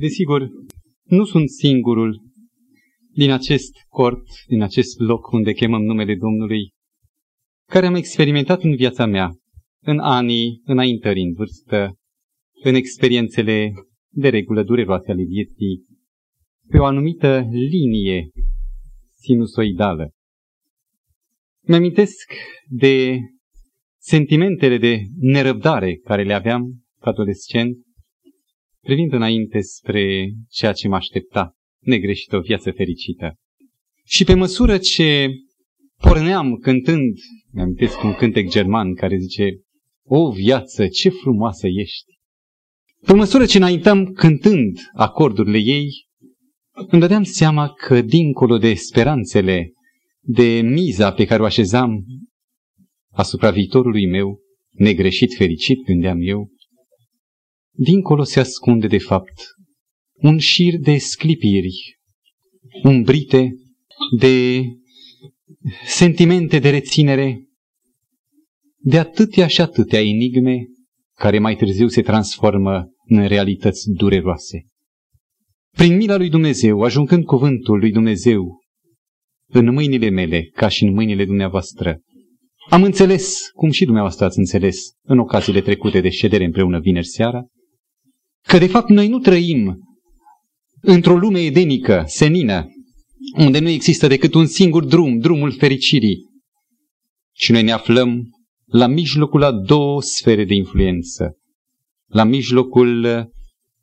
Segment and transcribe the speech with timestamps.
[0.00, 0.48] Desigur,
[1.02, 2.22] nu sunt singurul
[3.12, 6.70] din acest cort, din acest loc unde chemăm numele Domnului,
[7.66, 9.30] care am experimentat în viața mea,
[9.82, 11.94] în anii înaintării în vârstă,
[12.62, 13.72] în experiențele
[14.08, 15.84] de regulă dureroase ale vieții,
[16.68, 18.30] pe o anumită linie
[19.18, 20.10] sinusoidală.
[21.60, 22.32] Mi-amintesc
[22.68, 23.18] de
[23.98, 27.76] sentimentele de nerăbdare care le aveam ca adolescent,
[28.80, 33.34] privind înainte spre ceea ce mă aștepta, negreșit o viață fericită.
[34.04, 35.28] Și pe măsură ce
[35.96, 37.16] porneam cântând,
[37.52, 39.60] mi-amintesc un cântec german care zice,
[40.04, 42.18] O viață, ce frumoasă ești!
[43.06, 45.88] Pe măsură ce înaintam cântând acordurile ei,
[46.72, 49.72] îmi dădeam seama că dincolo de speranțele,
[50.20, 52.04] de miza pe care o așezam
[53.12, 56.48] asupra viitorului meu, negreșit, fericit, gândeam eu,
[57.72, 59.42] dincolo se ascunde de fapt
[60.14, 61.98] un șir de sclipiri,
[62.82, 63.52] umbrite
[64.18, 64.62] de
[65.84, 67.44] sentimente de reținere,
[68.76, 70.66] de atâtea și atâtea enigme
[71.14, 74.64] care mai târziu se transformă în realități dureroase.
[75.76, 78.58] Prin mila lui Dumnezeu, ajungând cuvântul lui Dumnezeu
[79.52, 82.00] în mâinile mele, ca și în mâinile dumneavoastră,
[82.68, 87.46] am înțeles, cum și dumneavoastră ați înțeles în ocaziile trecute de ședere împreună vineri seara,
[88.46, 89.78] că de fapt noi nu trăim
[90.80, 92.66] într-o lume edenică, senină,
[93.36, 96.18] unde nu există decât un singur drum, drumul fericirii,
[97.32, 98.22] ci noi ne aflăm
[98.66, 101.36] la mijlocul a două sfere de influență,
[102.06, 103.28] la mijlocul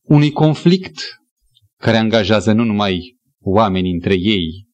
[0.02, 1.00] unui conflict
[1.78, 4.68] care angajează nu numai oamenii între ei,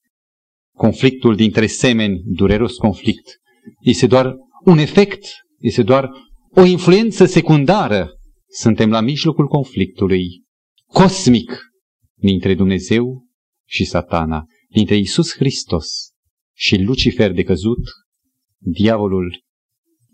[0.75, 3.39] conflictul dintre semeni, dureros conflict,
[3.81, 5.25] este doar un efect,
[5.59, 6.09] este doar
[6.55, 8.09] o influență secundară.
[8.55, 10.43] Suntem la mijlocul conflictului
[10.85, 11.61] cosmic
[12.13, 13.25] dintre Dumnezeu
[13.67, 15.87] și satana, dintre Isus Hristos
[16.55, 17.79] și Lucifer de căzut,
[18.57, 19.43] diavolul,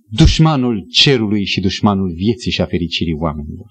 [0.10, 3.68] dușmanul cerului și dușmanul vieții și a fericirii oamenilor.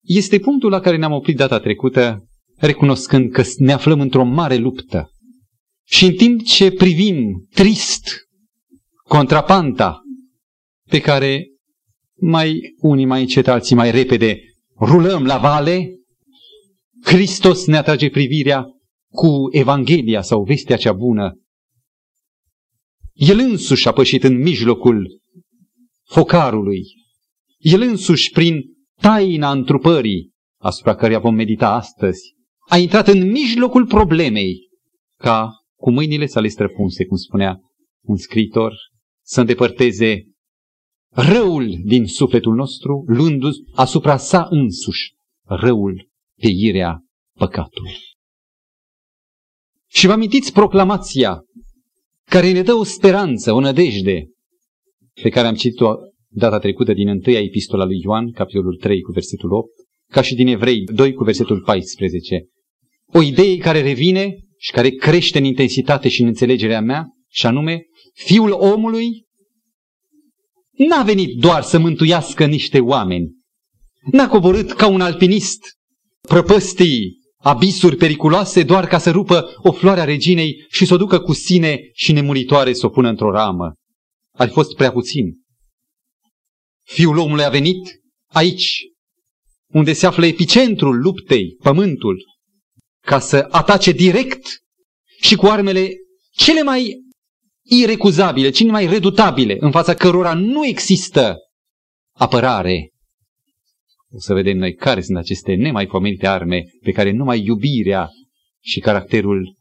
[0.00, 5.10] Este punctul la care ne-am oprit data trecută, recunoscând că ne aflăm într-o mare luptă.
[5.86, 8.10] Și în timp ce privim trist
[9.08, 10.00] contrapanta
[10.88, 11.49] pe care
[12.20, 14.40] mai unii mai încet, alții mai repede
[14.80, 15.94] rulăm la vale,
[17.02, 18.66] Hristos ne atrage privirea
[19.12, 21.38] cu Evanghelia sau vestea cea bună.
[23.12, 25.20] El însuși a pășit în mijlocul
[26.04, 26.82] focarului.
[27.58, 28.62] El însuși, prin
[29.00, 30.30] taina întrupării,
[30.60, 32.34] asupra căreia vom medita astăzi,
[32.68, 34.68] a intrat în mijlocul problemei,
[35.16, 37.60] ca cu mâinile sale străpunse, cum spunea
[38.00, 38.74] un scriitor,
[39.24, 40.29] să îndepărteze
[41.10, 45.12] răul din sufletul nostru, luându asupra sa însuși
[45.44, 46.08] răul,
[46.40, 47.04] peirea,
[47.38, 47.88] păcatul.
[49.88, 51.40] Și vă amintiți proclamația
[52.24, 54.26] care ne dă o speranță, o nădejde,
[55.22, 55.94] pe care am citit-o
[56.28, 59.68] data trecută din întâia epistola lui Ioan, capitolul 3 cu versetul 8,
[60.12, 62.46] ca și din Evrei 2 cu versetul 14.
[63.06, 67.82] O idee care revine și care crește în intensitate și în înțelegerea mea, și anume,
[68.12, 69.26] Fiul omului
[70.88, 73.30] n-a venit doar să mântuiască niște oameni.
[74.12, 75.58] N-a coborât ca un alpinist
[76.28, 81.18] prăpăstii abisuri periculoase doar ca să rupă o floare a reginei și să o ducă
[81.18, 83.74] cu sine și nemuritoare să o pună într-o ramă.
[84.32, 85.40] Ar fi fost prea puțin.
[86.84, 88.00] Fiul omului a venit
[88.32, 88.82] aici,
[89.72, 92.24] unde se află epicentrul luptei, pământul,
[93.06, 94.46] ca să atace direct
[95.20, 95.90] și cu armele
[96.30, 96.96] cele mai
[97.70, 101.36] irecuzabile, cele mai redutabile, în fața cărora nu există
[102.16, 102.90] apărare.
[104.12, 108.08] O să vedem noi care sunt aceste nemaipomenite arme pe care numai iubirea
[108.62, 109.56] și caracterul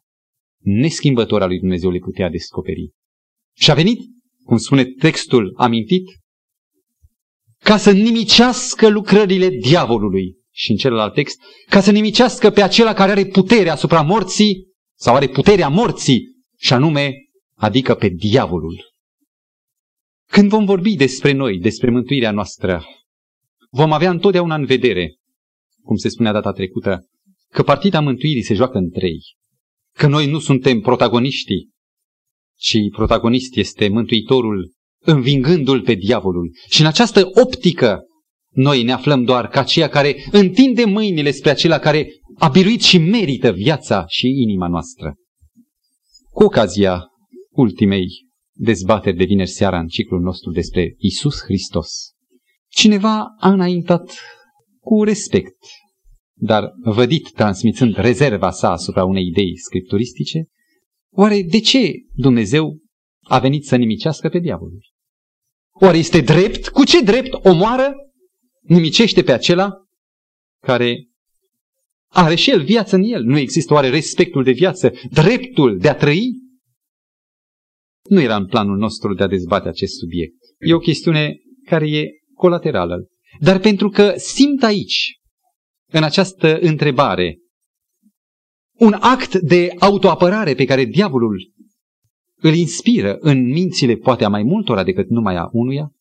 [0.59, 2.91] neschimbător al lui Dumnezeu le putea descoperi.
[3.55, 3.99] Și a venit,
[4.43, 6.03] cum spune textul amintit,
[7.63, 10.37] ca să nimicească lucrările diavolului.
[10.51, 14.67] Și în celălalt text, ca să nimicească pe acela care are putere asupra morții
[14.97, 17.13] sau are puterea morții, și anume,
[17.59, 18.77] adică pe diavolul.
[20.29, 22.85] Când vom vorbi despre noi, despre mântuirea noastră,
[23.69, 25.15] vom avea întotdeauna în vedere,
[25.81, 27.07] cum se spunea data trecută,
[27.49, 29.19] că partida mântuirii se joacă în trei.
[29.95, 31.69] Că noi nu suntem protagoniștii,
[32.57, 36.51] ci protagonist este Mântuitorul învingându-l pe diavolul.
[36.69, 37.99] Și în această optică
[38.53, 42.07] noi ne aflăm doar ca aceia care întinde mâinile spre acela care
[42.37, 45.15] a biruit și merită viața și inima noastră.
[46.29, 47.03] Cu ocazia
[47.49, 48.07] ultimei
[48.53, 52.13] dezbateri de vineri seara în ciclul nostru despre Isus Hristos,
[52.67, 54.13] cineva a înaintat
[54.79, 55.57] cu respect
[56.39, 60.45] dar vădit transmițând rezerva sa asupra unei idei scripturistice,
[61.11, 62.77] oare de ce Dumnezeu
[63.21, 64.81] a venit să nimicească pe diavolul?
[65.71, 66.67] Oare este drept?
[66.67, 67.93] Cu ce drept omoară,
[68.61, 69.71] nimicește pe acela
[70.61, 71.07] care
[72.07, 73.23] are și el viață în el?
[73.23, 76.31] Nu există oare respectul de viață, dreptul de a trăi?
[78.03, 80.35] Nu era în planul nostru de a dezbate acest subiect.
[80.59, 81.35] E o chestiune
[81.65, 83.07] care e colaterală.
[83.39, 85.19] Dar pentru că simt aici,
[85.91, 87.37] în această întrebare,
[88.73, 91.51] un act de autoapărare pe care diavolul
[92.35, 95.91] îl inspiră în mințile poate a mai multora decât numai a unuia,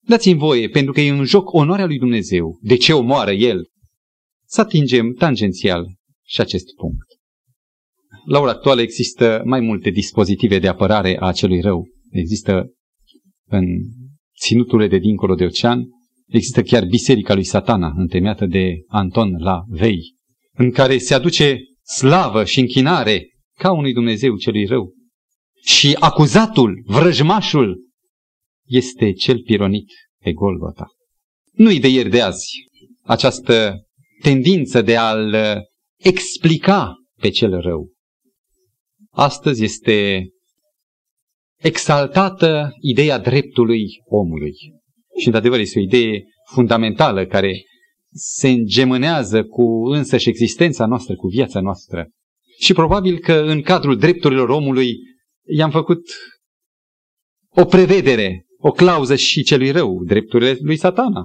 [0.00, 3.68] dați-mi voie, pentru că e în joc onoarea lui Dumnezeu, de ce omoară El,
[4.44, 5.86] să atingem tangențial
[6.22, 7.06] și acest punct.
[8.24, 11.88] La ora actuală există mai multe dispozitive de apărare a acelui rău.
[12.10, 12.72] Există
[13.48, 13.64] în
[14.40, 15.84] ținuturile de dincolo de ocean,
[16.26, 20.14] există chiar biserica lui satana, întemeiată de Anton la Vei,
[20.52, 23.26] în care se aduce slavă și închinare
[23.58, 24.92] ca unui Dumnezeu celui rău.
[25.64, 27.90] Și acuzatul, vrăjmașul,
[28.66, 29.88] este cel pironit
[30.22, 30.86] pe Golgota.
[31.52, 32.50] Nu-i de ieri de azi
[33.02, 33.84] această
[34.20, 35.36] tendință de a-l
[35.96, 37.91] explica pe cel rău.
[39.14, 40.28] Astăzi este
[41.58, 44.52] exaltată ideea dreptului omului.
[45.18, 47.62] Și, într-adevăr, este o idee fundamentală care
[48.14, 52.08] se îngemânează cu însăși existența noastră, cu viața noastră.
[52.60, 54.96] Și probabil că în cadrul drepturilor omului
[55.56, 56.02] i-am făcut
[57.48, 61.24] o prevedere, o clauză și celui rău, drepturile lui satana.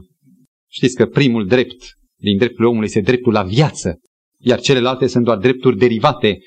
[0.69, 1.83] Știți că primul drept
[2.19, 4.00] din dreptul omului este dreptul la viață,
[4.40, 6.38] iar celelalte sunt doar drepturi derivate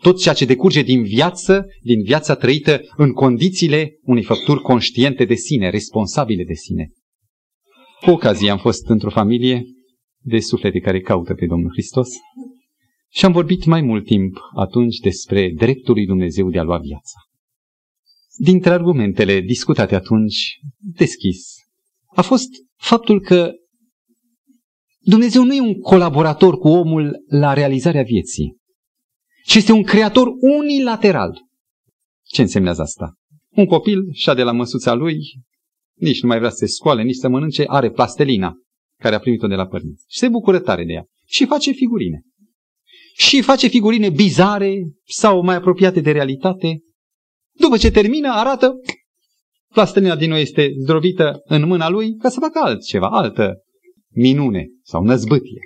[0.00, 5.34] tot ceea ce decurge din viață, din viața trăită în condițiile unei făpturi conștiente de
[5.34, 6.90] sine, responsabile de sine.
[8.00, 9.64] Cu ocazie am fost într-o familie
[10.22, 12.08] de suflete care caută pe Domnul Hristos
[13.12, 17.18] și am vorbit mai mult timp atunci despre dreptul lui Dumnezeu de a lua viața.
[18.36, 21.54] Dintre argumentele discutate atunci, deschis,
[22.14, 23.52] a fost faptul că
[24.98, 28.59] Dumnezeu nu e un colaborator cu omul la realizarea vieții
[29.50, 31.42] ci este un creator unilateral.
[32.22, 33.14] Ce însemnează asta?
[33.50, 35.18] Un copil și de la măsuța lui,
[35.94, 38.54] nici nu mai vrea să se scoale, nici să mănânce, are plastelina
[39.00, 40.04] care a primit-o de la părinți.
[40.08, 41.04] Și se bucură tare de ea.
[41.26, 42.22] Și face figurine.
[43.14, 44.74] Și face figurine bizare
[45.04, 46.80] sau mai apropiate de realitate.
[47.52, 48.72] După ce termină, arată
[49.74, 53.54] plastelina din nou este zdrobită în mâna lui ca să facă altceva, altă
[54.14, 55.60] minune sau năzbâtie.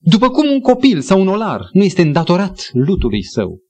[0.00, 3.60] După cum un copil sau un olar nu este îndatorat lutului său,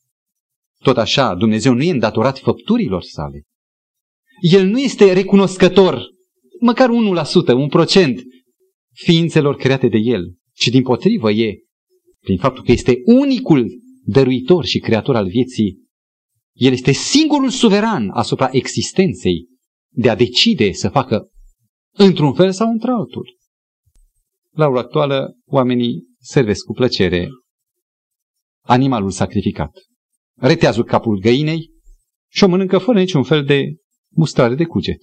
[0.79, 3.43] tot așa Dumnezeu nu e îndatorat făpturilor sale.
[4.41, 6.07] El nu este recunoscător,
[6.61, 8.23] măcar 1%, un procent,
[8.93, 11.59] ființelor create de El, ci din potrivă e,
[12.21, 13.67] prin faptul că este unicul
[14.05, 15.79] dăruitor și creator al vieții,
[16.53, 19.47] El este singurul suveran asupra existenței
[19.95, 21.31] de a decide să facă
[21.93, 23.37] într-un fel sau într-altul.
[24.51, 27.29] La ora actuală, oamenii servesc cu plăcere
[28.65, 29.71] animalul sacrificat.
[30.41, 31.71] Retează capul găinei
[32.31, 33.65] și o mănâncă fără niciun fel de
[34.15, 34.99] mustrare de cuget.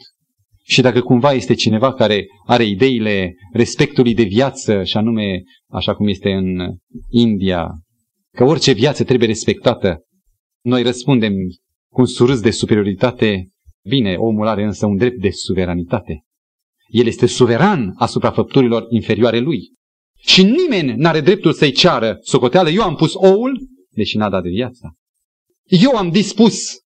[0.63, 6.07] Și dacă cumva este cineva care are ideile respectului de viață, și anume, așa cum
[6.07, 6.75] este în
[7.09, 7.67] India,
[8.31, 10.03] că orice viață trebuie respectată,
[10.63, 11.33] noi răspundem
[11.91, 13.49] cu un surâs de superioritate,
[13.87, 16.23] bine, omul are însă un drept de suveranitate.
[16.87, 19.73] El este suveran asupra făpturilor inferioare lui.
[20.25, 22.69] Și nimeni n-are dreptul să-i ceară socoteală.
[22.69, 24.93] Eu am pus oul, deși n-a dat de viața.
[25.63, 26.79] Eu am dispus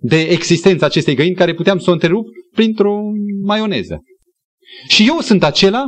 [0.00, 3.00] de existența acestei găini care puteam să o întrerup printr-o
[3.42, 4.02] maioneză.
[4.88, 5.84] Și eu sunt acela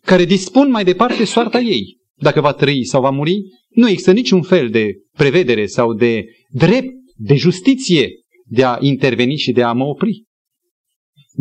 [0.00, 2.00] care dispun mai departe soarta ei.
[2.14, 6.94] Dacă va trăi sau va muri, nu există niciun fel de prevedere sau de drept,
[7.16, 8.10] de justiție
[8.44, 10.24] de a interveni și de a mă opri.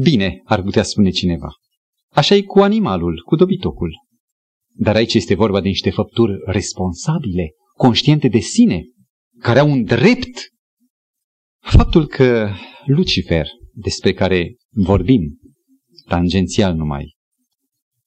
[0.04, 1.50] Bine, ar putea spune cineva.
[2.10, 4.10] Așa e cu animalul, cu dobitocul.
[4.74, 8.84] Dar aici este vorba de niște făpturi responsabile, conștiente de sine,
[9.40, 10.50] care au un drept.
[11.60, 12.50] Faptul că
[12.86, 15.40] Lucifer, despre care vorbim,
[16.08, 17.16] tangențial numai,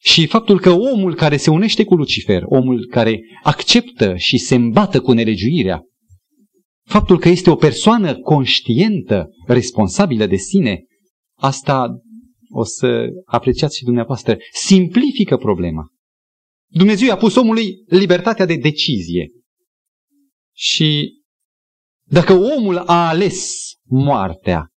[0.06, 5.00] și faptul că omul care se unește cu Lucifer, omul care acceptă și se îmbată
[5.00, 5.83] cu nelegiuirea,
[6.87, 10.85] faptul că este o persoană conștientă, responsabilă de sine,
[11.38, 11.99] asta
[12.49, 15.94] o să apreciați și dumneavoastră, simplifică problema.
[16.75, 19.31] Dumnezeu i-a pus omului libertatea de decizie.
[20.57, 21.21] Și
[22.02, 24.69] dacă omul a ales moartea,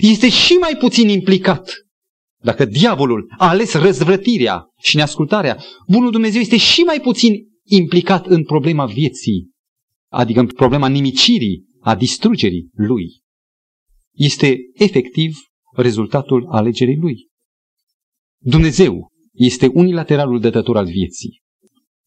[0.00, 1.72] este și mai puțin implicat
[2.42, 7.34] dacă diavolul a ales răzvrătirea și neascultarea, bunul Dumnezeu este și mai puțin
[7.64, 9.50] implicat în problema vieții,
[10.08, 13.20] adică în problema nimicirii, a distrugerii lui.
[14.12, 15.36] Este efectiv
[15.76, 17.28] rezultatul alegerii lui.
[18.38, 19.09] Dumnezeu
[19.40, 21.40] este unilateralul dătător al vieții.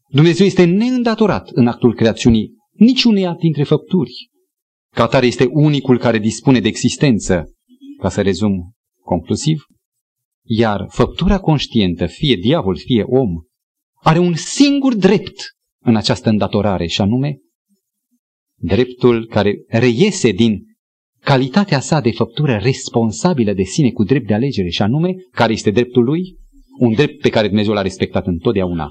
[0.08, 4.12] Dumnezeu este neîndatorat în actul creațiunii niciuneia dintre făpturi.
[4.96, 7.54] Ca tare este unicul care dispune de existență,
[8.02, 8.74] ca să rezum
[9.04, 9.66] conclusiv,
[10.46, 13.30] iar făptura conștientă, fie diavol, fie om,
[14.02, 15.36] are un singur drept
[15.84, 17.38] în această îndatorare, și anume
[18.60, 20.64] dreptul care reiese din
[21.20, 25.72] calitatea sa de făptură responsabilă de sine cu drept de alegere, și anume, care este
[25.72, 26.42] dreptul lui?
[26.80, 28.90] Un drept pe care Dumnezeu l-a respectat întotdeauna.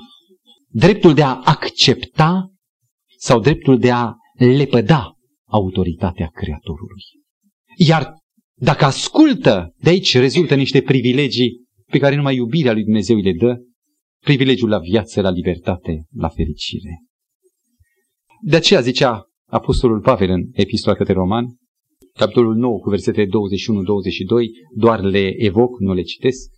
[0.69, 2.53] Dreptul de a accepta
[3.19, 5.13] sau dreptul de a lepăda
[5.49, 7.03] autoritatea Creatorului.
[7.77, 8.15] Iar
[8.55, 11.61] dacă ascultă, de aici rezultă niște privilegii
[11.91, 13.57] pe care numai iubirea lui Dumnezeu îi le dă,
[14.25, 17.03] privilegiul la viață, la libertate, la fericire.
[18.41, 21.47] De aceea zicea Apostolul Pavel în Epistola către Roman,
[22.13, 23.29] capitolul 9 cu versetele 21-22,
[24.77, 26.51] doar le evoc, nu le citesc.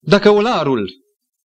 [0.00, 0.90] Dacă olarul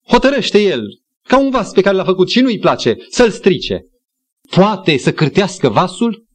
[0.07, 0.81] hotărăște el,
[1.21, 3.85] ca un vas pe care l-a făcut și nu-i place, să-l strice,
[4.49, 6.25] poate să cârtească vasul?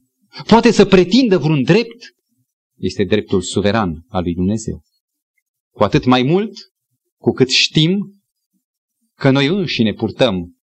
[0.47, 2.14] Poate să pretindă vreun drept?
[2.76, 4.83] Este dreptul suveran al lui Dumnezeu.
[5.75, 6.52] Cu atât mai mult,
[7.19, 8.23] cu cât știm
[9.17, 10.57] că noi înșine purtăm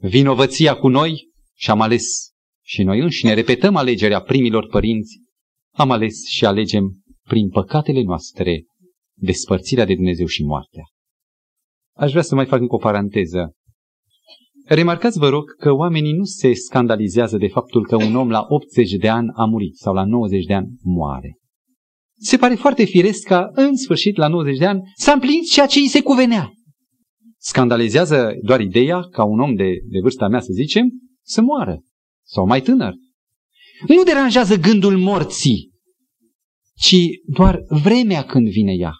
[0.00, 2.30] vinovăția cu noi și am ales
[2.64, 5.20] și noi înșine repetăm alegerea primilor părinți,
[5.74, 8.64] am ales și alegem prin păcatele noastre
[9.20, 10.82] despărțirea de Dumnezeu și moartea.
[11.96, 13.52] Aș vrea să mai fac încă o paranteză.
[14.64, 18.92] Remarcați, vă rog, că oamenii nu se scandalizează de faptul că un om la 80
[18.92, 21.36] de ani a murit sau la 90 de ani moare.
[22.20, 25.78] Se pare foarte firesc ca, în sfârșit, la 90 de ani, s-a împlinit ceea ce
[25.78, 26.52] îi se cuvenea.
[27.36, 30.90] Scandalizează doar ideea ca un om de, de vârsta mea, să zicem,
[31.24, 31.80] să moară.
[32.26, 32.94] Sau mai tânăr.
[33.86, 35.70] Nu deranjează gândul morții,
[36.74, 36.96] ci
[37.26, 38.92] doar vremea când vine ea.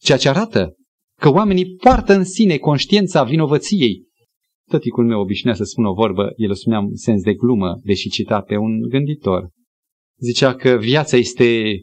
[0.00, 0.74] Ceea ce arată
[1.20, 4.08] că oamenii poartă în sine conștiința vinovăției.
[4.68, 8.08] Tăticul meu obișnuia să spună o vorbă, el o spunea în sens de glumă, deși
[8.08, 9.48] cita pe un gânditor.
[10.18, 11.74] Zicea că viața este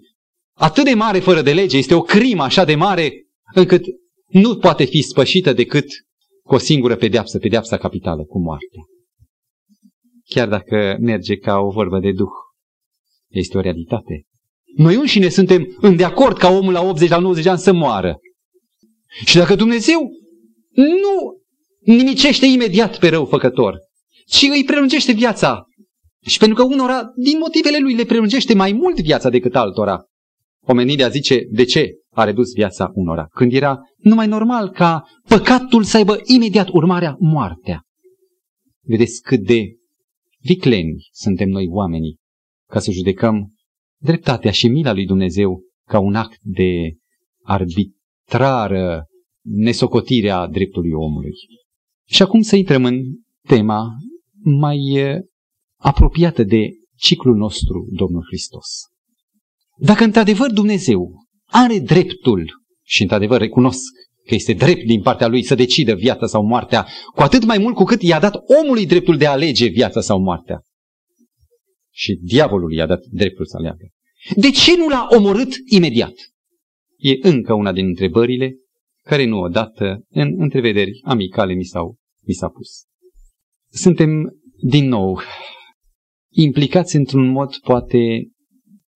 [0.57, 3.11] atât de mare fără de lege, este o crimă așa de mare,
[3.53, 3.85] încât
[4.27, 5.85] nu poate fi spășită decât
[6.43, 8.83] cu o singură pedeapsă, pedeapsa capitală, cu moartea.
[10.25, 12.33] Chiar dacă merge ca o vorbă de duh,
[13.27, 14.26] este o realitate.
[14.77, 17.73] Noi înșine suntem în de acord ca omul la 80 la 90 de ani să
[17.73, 18.17] moară.
[19.25, 20.11] Și dacă Dumnezeu
[20.73, 21.41] nu
[21.93, 23.77] nimicește imediat pe răufăcător,
[24.25, 25.65] ci îi prelungește viața.
[26.25, 30.05] Și pentru că unora, din motivele lui, le prelungește mai mult viața decât altora.
[30.61, 33.27] Omenirea zice, de ce a redus viața unora?
[33.31, 37.81] Când era numai normal ca păcatul să aibă imediat urmarea moartea.
[38.81, 39.63] Vedeți cât de
[40.39, 42.17] vicleni suntem noi oamenii
[42.69, 43.56] ca să judecăm
[44.01, 46.93] dreptatea și mila lui Dumnezeu ca un act de
[47.43, 49.05] arbitrară
[49.41, 51.31] nesocotire a dreptului omului.
[52.05, 53.01] Și acum să intrăm în
[53.47, 53.87] tema
[54.43, 54.79] mai
[55.79, 58.67] apropiată de ciclul nostru, Domnul Hristos.
[59.77, 62.51] Dacă într-adevăr Dumnezeu are dreptul,
[62.83, 63.81] și într-adevăr recunosc
[64.27, 67.75] că este drept din partea lui să decidă viața sau moartea, cu atât mai mult
[67.75, 70.61] cu cât i-a dat omului dreptul de a alege viața sau moartea.
[71.97, 73.87] Și diavolul i-a dat dreptul să aleagă.
[74.35, 76.13] De ce nu l-a omorât imediat?
[76.97, 78.55] E încă una din întrebările
[79.03, 82.69] care nu odată în întrevederi amicale mi, s-au, mi s-a pus.
[83.69, 85.19] Suntem din nou
[86.29, 88.29] implicați într-un mod poate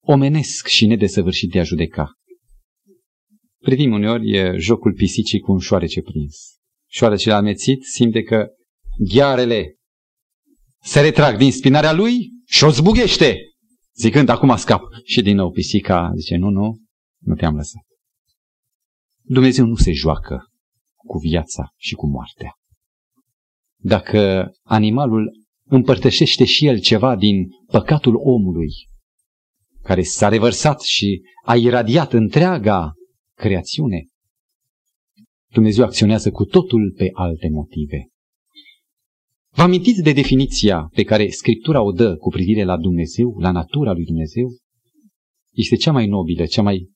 [0.00, 2.12] omenesc și nedesăvârșit de a judeca.
[3.58, 6.36] Privim uneori e jocul pisicii cu un șoarece prins.
[6.90, 8.48] Șoarecele amețit simte că
[9.14, 9.76] ghearele
[10.82, 13.36] se retrag din spinarea lui și o zbughește,
[13.94, 14.82] zicând acum scap.
[15.04, 16.78] Și din nou pisica zice, nu, nu,
[17.18, 17.82] nu te-am lăsat.
[19.22, 20.46] Dumnezeu nu se joacă
[20.96, 22.52] cu viața și cu moartea.
[23.76, 25.30] Dacă animalul
[25.64, 28.70] împărtășește și el ceva din păcatul omului,
[29.82, 32.92] care s-a revărsat și a iradiat întreaga
[33.36, 34.06] creațiune,
[35.52, 38.11] Dumnezeu acționează cu totul pe alte motive.
[39.54, 43.92] Vă amintiți de definiția pe care Scriptura o dă cu privire la Dumnezeu, la natura
[43.92, 44.56] lui Dumnezeu?
[45.54, 46.90] Este cea mai nobilă, cea mai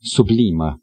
[0.00, 0.82] sublimă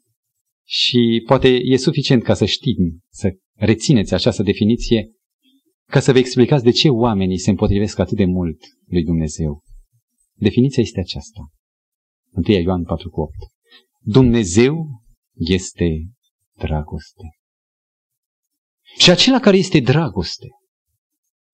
[0.66, 5.10] și poate e suficient ca să știm, să rețineți această definiție,
[5.86, 9.62] ca să vă explicați de ce oamenii se împotrivesc atât de mult lui Dumnezeu.
[10.34, 11.40] Definiția este aceasta.
[12.30, 12.88] 1 Ioan 4,8
[14.00, 14.86] Dumnezeu
[15.34, 16.10] este
[16.56, 17.28] dragoste.
[18.98, 20.46] Și acela care este dragoste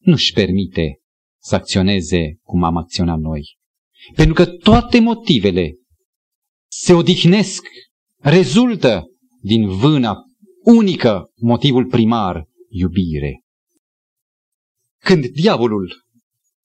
[0.06, 1.00] nu-și permite
[1.42, 3.56] să acționeze cum am acționat noi.
[4.14, 5.72] Pentru că toate motivele
[6.70, 7.66] se odihnesc,
[8.16, 9.04] rezultă
[9.40, 10.16] din vâna
[10.62, 13.40] unică, motivul primar, iubire.
[14.98, 16.04] Când diavolul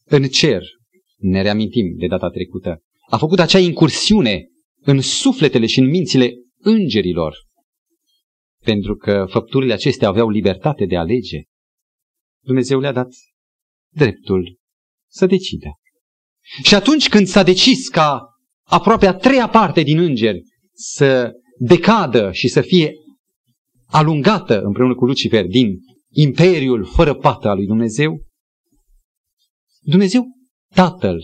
[0.04, 0.64] în cer,
[1.18, 4.48] ne reamintim de data trecută, a făcut acea incursiune
[4.82, 7.36] în sufletele și în mințile îngerilor,
[8.64, 11.42] pentru că făpturile acestea aveau libertate de a alege,
[12.44, 13.10] Dumnezeu le-a dat
[13.94, 14.60] dreptul
[15.10, 15.70] să decidă.
[16.64, 18.22] Și atunci când s-a decis ca
[18.64, 22.94] aproape a treia parte din îngeri să decadă și să fie
[23.86, 25.80] alungată împreună cu Lucifer din
[26.10, 28.26] imperiul fără pată al lui Dumnezeu,
[29.82, 30.26] Dumnezeu,
[30.74, 31.20] Tatăl,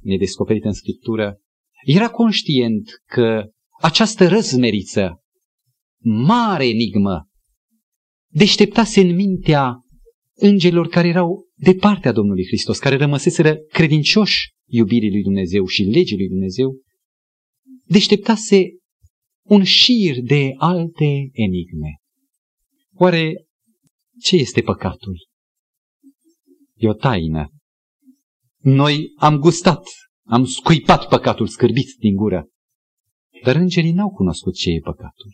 [0.00, 1.36] ne descoperit în Scriptură,
[1.84, 3.50] era conștient că
[3.80, 5.22] această răzmeriță,
[6.02, 7.28] mare enigmă,
[8.30, 9.74] deșteptase în mintea
[10.34, 16.16] îngerilor care erau de partea Domnului Hristos, care rămăseseră credincioși iubirii lui Dumnezeu și legii
[16.16, 16.80] lui Dumnezeu,
[17.84, 18.64] deșteptase
[19.42, 21.96] un șir de alte enigme.
[22.94, 23.46] Oare
[24.20, 25.28] ce este păcatul?
[26.74, 27.48] E o taină.
[28.58, 29.84] Noi am gustat,
[30.26, 32.48] am scuipat păcatul scârbit din gură,
[33.44, 35.30] dar îngerii n-au cunoscut ce e păcatul.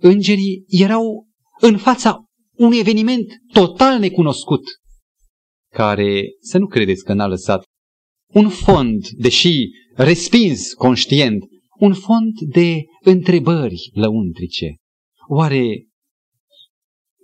[0.00, 1.26] Îngerii erau
[1.60, 4.62] în fața unui eveniment total necunoscut,
[5.72, 7.62] care, să nu credeți că n-a lăsat
[8.34, 11.44] un fond, deși respins conștient,
[11.78, 14.74] un fond de întrebări lăuntrice.
[15.28, 15.86] Oare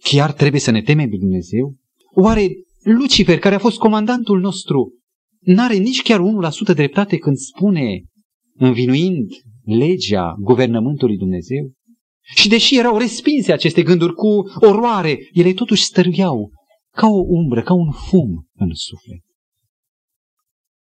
[0.02, 1.74] chiar trebuie să ne temem de Dumnezeu?
[2.14, 2.48] Oare
[2.82, 4.98] Lucifer, care a fost comandantul nostru,
[5.40, 6.20] n-are nici chiar
[6.70, 8.02] 1% dreptate când spune,
[8.54, 9.30] învinuind
[9.64, 11.72] legea guvernământului Dumnezeu?
[12.34, 16.50] Și deși erau respinse aceste gânduri cu oroare, ele totuși stăruiau
[16.94, 19.22] ca o umbră, ca un fum în suflet.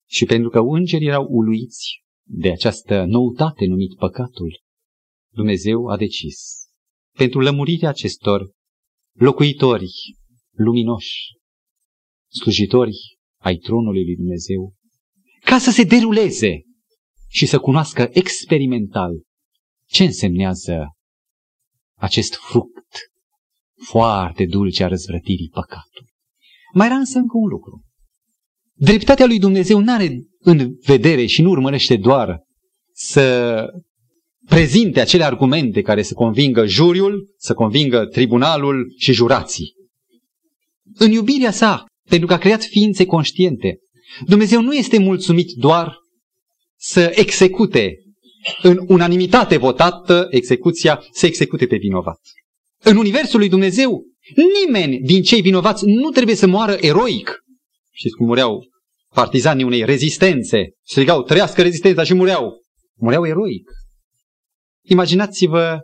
[0.08, 4.60] Și pentru că îngerii erau uluiți de această noutate numit păcatul,
[5.32, 6.66] Dumnezeu a decis
[7.16, 8.50] pentru lămurirea acestor
[9.12, 9.90] locuitori
[10.50, 11.36] luminoși,
[12.28, 12.96] slujitori
[13.40, 14.74] ai tronului lui Dumnezeu,
[15.40, 16.62] ca să se deruleze
[17.28, 19.22] și să cunoască experimental
[19.84, 20.96] ce însemnează
[21.98, 22.96] acest fruct
[23.84, 26.12] foarte dulce a răzvrătirii păcatului.
[26.72, 27.84] Mai era însă încă un lucru.
[28.72, 32.40] Dreptatea lui Dumnezeu nu are în vedere și nu urmărește doar
[32.92, 33.66] să
[34.46, 39.74] prezinte acele argumente care să convingă juriul, să convingă tribunalul și jurații.
[40.94, 43.78] În iubirea sa, pentru că a creat ființe conștiente,
[44.26, 45.96] Dumnezeu nu este mulțumit doar
[46.76, 47.94] să execute
[48.62, 52.20] în unanimitate votată execuția, să execute pe vinovat.
[52.88, 54.04] În Universul lui Dumnezeu,
[54.66, 57.44] nimeni din cei vinovați nu trebuie să moară eroic.
[57.92, 58.64] Știți cum mureau
[59.14, 62.62] partizanii unei rezistențe, strigau, trăiască rezistența și mureau.
[62.98, 63.70] Mureau eroic.
[64.82, 65.80] Imaginați-vă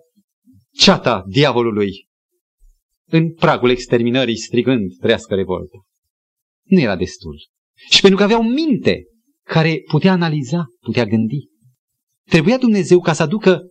[0.72, 2.08] ceata diavolului
[3.06, 5.76] în pragul exterminării strigând, trăiască revoltă.
[6.62, 7.48] Nu era destul.
[7.90, 9.02] Și pentru că aveau minte
[9.44, 11.48] care putea analiza, putea gândi.
[12.28, 13.62] Trebuia Dumnezeu ca să aducă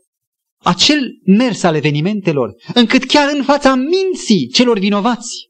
[0.63, 5.50] acel mers al evenimentelor, încât chiar în fața minții celor vinovați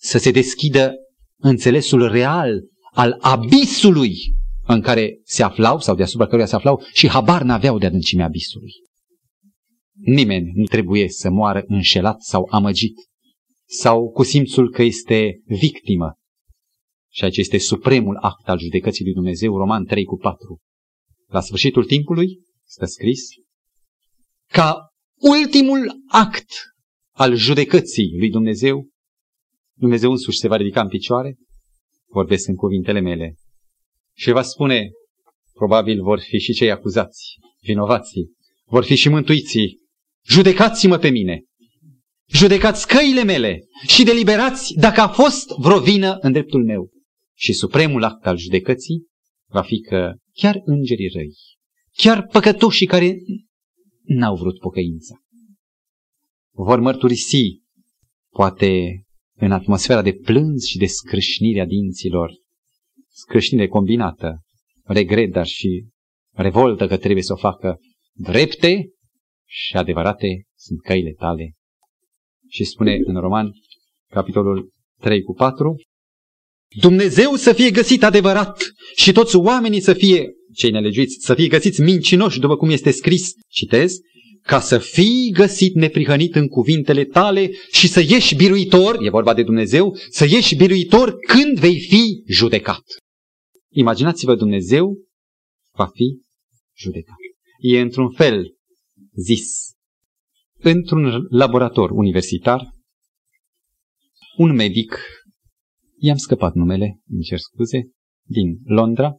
[0.00, 0.94] să se deschidă
[1.36, 2.60] înțelesul real
[2.92, 4.16] al abisului
[4.66, 8.72] în care se aflau sau deasupra căruia se aflau și habar n-aveau de adâncimea abisului.
[10.04, 12.94] Nimeni nu trebuie să moară înșelat sau amăgit
[13.68, 16.14] sau cu simțul că este victimă.
[17.12, 20.58] Și acesta este supremul act al judecății lui Dumnezeu, Roman 3 cu 4.
[21.26, 23.20] La sfârșitul timpului, stă scris,
[24.54, 24.88] ca
[25.20, 26.46] ultimul act
[27.14, 28.88] al judecății lui Dumnezeu,
[29.78, 31.36] Dumnezeu însuși se va ridica în picioare,
[32.08, 33.34] vorbesc în cuvintele mele,
[34.16, 34.90] și va spune,
[35.52, 38.30] probabil vor fi și cei acuzați, vinovații,
[38.64, 39.78] vor fi și mântuiții,
[40.26, 41.42] judecați-mă pe mine,
[42.28, 46.90] judecați căile mele și deliberați dacă a fost vreo vină în dreptul meu.
[47.36, 49.06] Și supremul act al judecății
[49.50, 51.34] va fi că chiar îngerii răi,
[51.96, 53.16] chiar păcătoșii care
[54.04, 55.14] n-au vrut pocăința,
[56.52, 57.62] vor mărturisi,
[58.30, 59.02] poate
[59.36, 62.32] în atmosfera de plâns și de scrâșnire a dinților,
[63.08, 64.42] scrâșnire combinată,
[64.84, 65.86] regret, dar și
[66.30, 67.78] revoltă că trebuie să o facă
[68.12, 68.88] drepte
[69.46, 71.52] și adevărate sunt căile tale.
[72.48, 73.50] Și spune în Roman,
[74.10, 75.76] capitolul 3 cu 4,
[76.80, 78.62] Dumnezeu să fie găsit adevărat
[78.96, 83.32] și toți oamenii să fie, cei nelegiuiți, să fie găsiți mincinoși, după cum este scris,
[83.48, 83.94] citez,
[84.42, 89.42] ca să fii găsit neprihănit în cuvintele tale și să ieși biruitor, e vorba de
[89.42, 92.82] Dumnezeu, să ieși biruitor când vei fi judecat.
[93.72, 94.98] Imaginați-vă Dumnezeu
[95.72, 96.20] va fi
[96.76, 97.16] judecat.
[97.58, 98.54] E într-un fel
[99.14, 99.72] zis,
[100.58, 102.72] într-un laborator universitar,
[104.36, 104.98] un medic,
[105.98, 107.90] i-am scăpat numele, îmi cer scuze,
[108.26, 109.16] din Londra,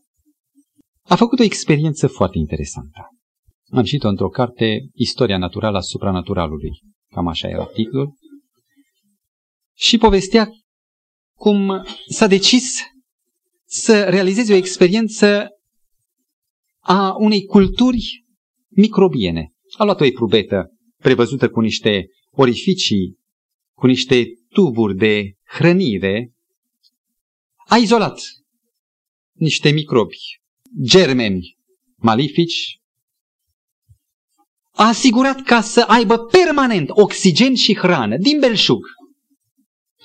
[1.08, 3.10] a făcut o experiență foarte interesantă.
[3.70, 6.70] Am citit-o într-o carte, Istoria naturală a supranaturalului.
[7.14, 8.14] Cam așa era titlul.
[9.74, 10.50] Și povestea
[11.38, 12.82] cum s-a decis
[13.66, 15.48] să realizeze o experiență
[16.80, 18.26] a unei culturi
[18.68, 19.52] microbiene.
[19.78, 23.18] A luat o eprubetă prevăzută cu niște orificii,
[23.78, 26.32] cu niște tuburi de hrănire,
[27.68, 28.20] a izolat
[29.32, 30.18] niște microbi,
[30.82, 31.58] germeni
[31.96, 32.80] malifici,
[34.72, 38.86] a asigurat ca să aibă permanent oxigen și hrană din belșug.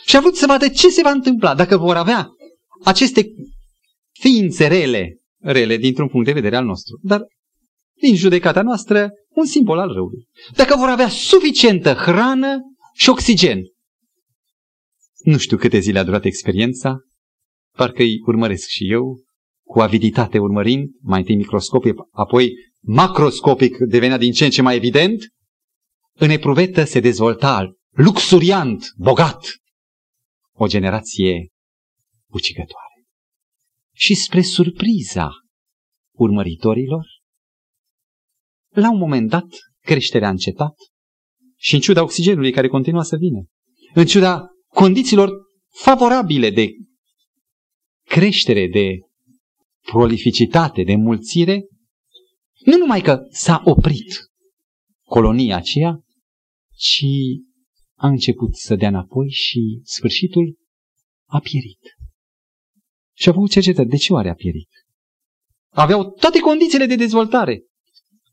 [0.06, 2.28] Și a vrut să vadă ce se va întâmpla dacă vor avea
[2.84, 3.26] aceste
[4.20, 7.22] ființe rele, rele dintr-un punct de vedere al nostru, dar
[8.00, 10.28] din judecata noastră, un simbol al răului.
[10.54, 12.58] Dacă vor avea suficientă hrană
[12.94, 13.62] și oxigen.
[15.18, 16.96] Nu știu câte zile a durat experiența,
[17.76, 19.18] parcă îi urmăresc și eu,
[19.70, 25.18] cu aviditate urmărind, mai întâi microscopic, apoi macroscopic devenea din ce în ce mai evident,
[26.12, 29.46] în epruvetă se dezvolta luxuriant, bogat,
[30.52, 31.48] o generație
[32.30, 33.04] ucigătoare.
[33.94, 35.30] Și spre surpriza
[36.16, 37.06] urmăritorilor,
[38.74, 39.46] la un moment dat,
[39.80, 40.74] creșterea a încetat
[41.56, 43.44] și în ciuda oxigenului care continua să vină,
[43.94, 45.30] în ciuda condițiilor
[45.68, 46.68] favorabile de
[48.04, 49.08] creștere, de
[49.90, 51.66] prolificitate, de mulțire,
[52.64, 54.14] nu numai că s-a oprit
[55.04, 56.00] colonia aceea,
[56.76, 57.04] ci
[57.94, 60.58] a început să dea înapoi și sfârșitul
[61.26, 61.80] a pierit.
[63.16, 63.88] Și a făcut cercetări.
[63.88, 64.68] De ce oare a pierit?
[65.68, 67.62] Aveau toate condițiile de dezvoltare.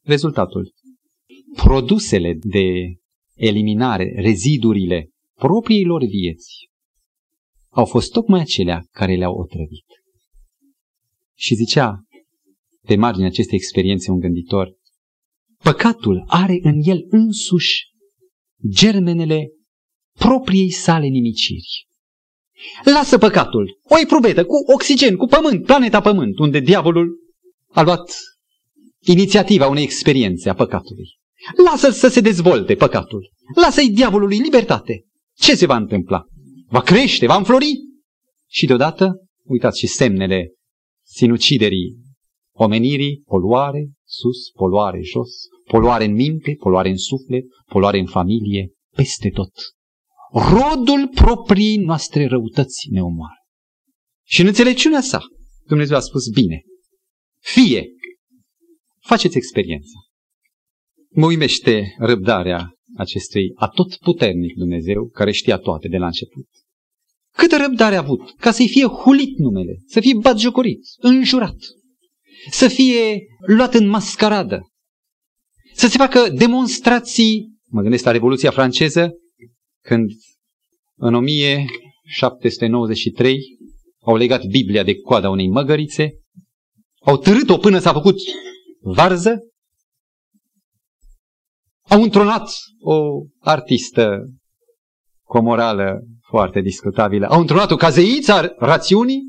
[0.02, 0.74] Rezultatul.
[1.56, 2.96] Produsele de
[3.34, 6.70] eliminare, rezidurile propriilor vieți,
[7.70, 9.86] au fost tocmai acelea care le-au otrăvit.
[11.38, 12.04] Și zicea
[12.86, 14.76] pe marginea acestei experiențe un gânditor,
[15.63, 17.86] păcatul are în el însuși
[18.69, 19.47] germenele
[20.19, 21.88] propriei sale nimiciri.
[22.84, 27.17] Lasă păcatul, o eprubetă cu oxigen, cu pământ, planeta pământ, unde diavolul
[27.67, 28.12] a luat
[29.00, 31.17] inițiativa unei experiențe a păcatului.
[31.63, 33.32] Lasă-l să se dezvolte păcatul.
[33.56, 35.06] Lasă-i diavolului libertate.
[35.34, 36.26] Ce se va întâmpla?
[36.67, 37.71] Va crește, va înflori.
[38.50, 40.52] Și deodată, uitați și semnele
[41.17, 41.95] sinuciderii
[42.56, 45.30] omenirii, poluare sus, poluare jos,
[45.63, 49.51] poluare în minte, poluare în suflet, poluare în familie, peste tot.
[50.32, 53.41] Rodul proprii noastre răutăți ne omoară.
[54.25, 55.21] Și în înțelepciunea sa,
[55.65, 56.62] Dumnezeu a spus bine,
[57.39, 57.88] fie,
[58.99, 59.99] faceți experiența.
[61.10, 66.47] Mă uimește răbdarea acestui atotputernic Dumnezeu care știa toate de la început.
[67.38, 71.56] Câtă răbdare a avut ca să-i fie hulit numele, să fie batjocorit, înjurat,
[72.52, 74.71] să fie luat în mascaradă,
[75.73, 79.12] să se facă demonstrații, mă gândesc la Revoluția franceză,
[79.84, 80.10] când
[80.95, 83.39] în 1793
[84.02, 86.12] au legat Biblia de coada unei măgărițe,
[87.00, 88.15] au târât-o până s-a făcut
[88.82, 89.39] varză,
[91.82, 94.32] au întronat o artistă
[95.23, 99.22] cu o morală foarte discutabilă, au întronat o cazeiță rațiunii,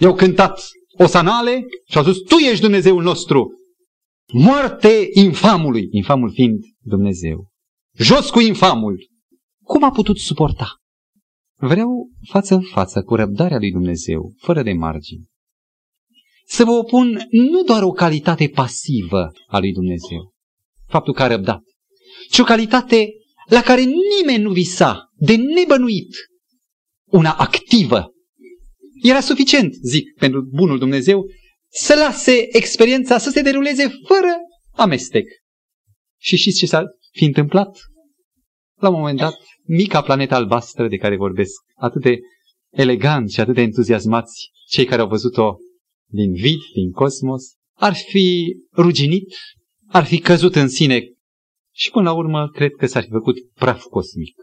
[0.00, 0.60] i-au cântat
[0.98, 3.50] osanale și au spus, Tu ești Dumnezeul nostru.
[4.32, 7.48] Moarte infamului, infamul fiind Dumnezeu.
[7.96, 9.08] Jos cu infamul.
[9.64, 10.76] Cum a putut suporta?
[11.58, 15.26] Vreau față în față cu răbdarea lui Dumnezeu, fără de margini.
[16.44, 20.32] Să vă opun nu doar o calitate pasivă a lui Dumnezeu,
[20.86, 21.62] faptul că a răbdat,
[22.30, 23.08] ci o calitate
[23.46, 26.14] la care nimeni nu visa, de nebănuit,
[27.04, 28.12] una activă,
[29.02, 31.26] era suficient, zic, pentru bunul Dumnezeu,
[31.70, 34.36] să lase experiența să se deruleze fără
[34.72, 35.24] amestec.
[36.20, 37.78] Și știți ce s-a fi întâmplat?
[38.80, 42.18] La un moment dat, mica planetă albastră de care vorbesc, atât de
[42.70, 45.56] elegant și atât de entuziasmați, cei care au văzut-o
[46.06, 47.42] din vid, din cosmos,
[47.74, 49.34] ar fi ruginit,
[49.86, 51.11] ar fi căzut în sine
[51.74, 54.34] și până la urmă cred că s-ar fi făcut praf cosmic.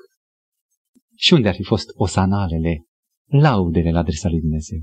[1.15, 2.83] Și unde ar fi fost osanalele
[3.25, 4.79] laudele la adresa lui Dumnezeu?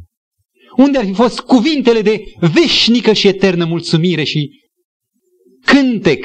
[0.76, 4.50] Unde ar fi fost cuvintele de veșnică și eternă mulțumire și
[5.64, 6.24] cântec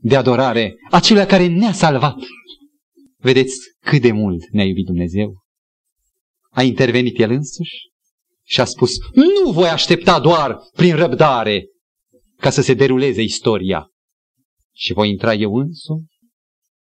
[0.00, 2.16] de adorare acelui care ne-a salvat.
[3.18, 5.42] Vedeți cât de mult ne-a iubit Dumnezeu?
[6.50, 7.76] A intervenit El însuși
[8.46, 11.64] și a spus, nu voi aștepta doar prin răbdare
[12.36, 13.88] ca să se deruleze istoria.
[14.74, 16.06] Și voi intra eu însumi.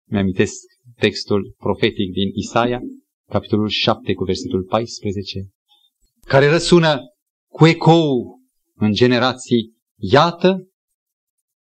[0.09, 0.55] Mi-amintesc
[0.97, 2.81] textul profetic din Isaia,
[3.29, 5.49] capitolul 7 cu versetul 14,
[6.21, 7.01] care răsună
[7.49, 8.41] cu ecou
[8.75, 9.73] în generații.
[9.97, 10.71] Iată,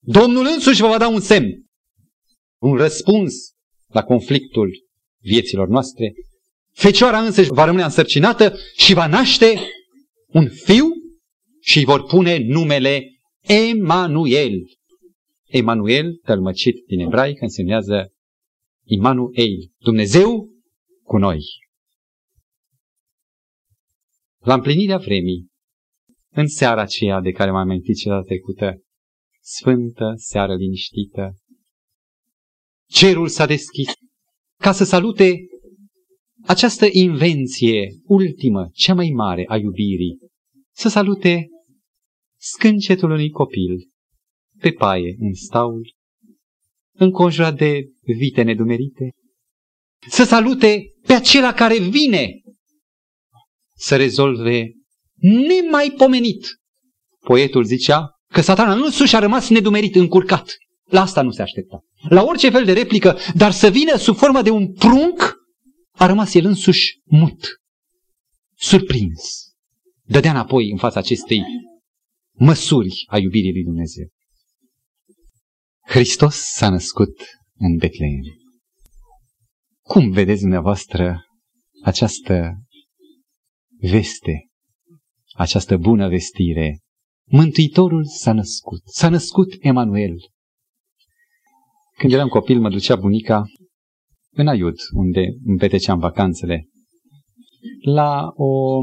[0.02, 1.64] Domnul însuși vă va da un semn,
[2.60, 3.34] un răspuns
[3.86, 4.70] la conflictul
[5.22, 6.12] vieților noastre.
[6.72, 9.60] Fecioara însă va rămâne însărcinată și va naște
[10.26, 10.86] un fiu
[11.60, 13.04] și îi vor pune numele
[13.40, 14.52] Emanuel.
[15.50, 18.12] Emanuel, tălmăcit din ebraică, însemnează
[18.84, 20.48] Immanuel, Dumnezeu
[21.02, 21.40] cu noi.
[24.38, 25.48] La împlinirea vremii,
[26.28, 28.82] în seara aceea de care m-am amintit cea trecută,
[29.40, 31.34] sfântă, seară liniștită,
[32.86, 33.92] cerul s-a deschis
[34.56, 35.36] ca să salute
[36.46, 40.18] această invenție ultimă, cea mai mare a iubirii,
[40.74, 41.48] să salute
[42.36, 43.89] scâncetul unui copil
[44.60, 45.94] pe paie în staul,
[46.92, 47.84] înconjurat de
[48.18, 49.10] vite nedumerite,
[50.08, 52.40] să salute pe acela care vine
[53.76, 54.72] să rezolve
[55.48, 56.46] nemaipomenit.
[57.20, 60.56] Poetul zicea că satana nu sus a rămas nedumerit, încurcat.
[60.84, 61.80] La asta nu se aștepta.
[62.08, 65.34] La orice fel de replică, dar să vină sub formă de un prunc,
[65.90, 67.60] a rămas el însuși mut,
[68.56, 69.54] surprins.
[70.02, 71.42] Dădea înapoi în fața acestei
[72.32, 74.06] măsuri a iubirii lui Dumnezeu.
[75.90, 77.20] Hristos s-a născut
[77.58, 78.22] în Betleem.
[79.80, 81.24] Cum vedeți dumneavoastră
[81.82, 82.54] această
[83.80, 84.48] veste,
[85.32, 86.78] această bună vestire?
[87.30, 90.14] Mântuitorul s-a născut, s-a născut Emanuel.
[91.98, 93.42] Când eram copil, mă ducea bunica
[94.30, 96.68] în Aiud, unde îmi petreceam vacanțele,
[97.84, 98.80] la o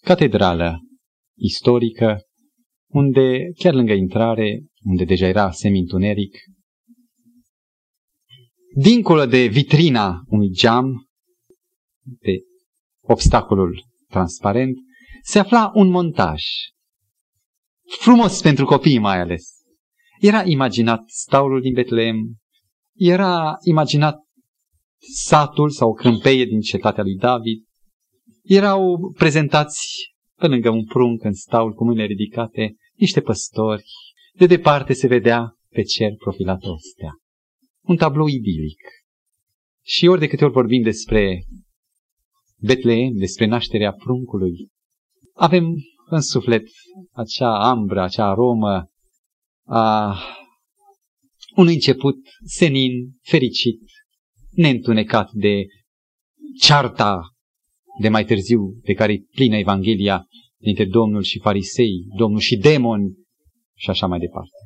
[0.00, 0.78] catedrală
[1.38, 2.20] istorică,
[2.86, 6.36] unde, chiar lângă intrare, unde deja era semintuneric,
[8.74, 11.08] dincolo de vitrina unui geam,
[12.02, 12.42] de
[13.00, 14.76] obstacolul transparent,
[15.22, 16.42] se afla un montaj.
[18.00, 19.44] Frumos pentru copii mai ales.
[20.20, 22.36] Era imaginat staulul din Betleem,
[22.94, 24.16] era imaginat
[25.14, 27.64] satul sau crâmpeie din cetatea lui David,
[28.42, 29.86] erau prezentați
[30.34, 33.84] pe lângă un prunc în staul cu mâinile ridicate niște păstori.
[34.36, 37.12] De departe se vedea pe cer profilat o stea.
[37.82, 38.80] Un tablou idilic.
[39.84, 41.44] Și ori de câte ori vorbim despre
[42.58, 44.68] Betleem, despre nașterea pruncului,
[45.34, 45.74] avem
[46.08, 46.62] în suflet
[47.12, 48.90] acea ambră, acea aromă
[49.64, 50.18] a
[51.56, 53.80] un început senin, fericit,
[54.50, 55.66] neîntunecat de
[56.60, 57.20] cearta
[58.00, 63.25] de mai târziu, de care e plină Evanghelia dintre Domnul și farisei, Domnul și demoni
[63.76, 64.56] și așa mai departe.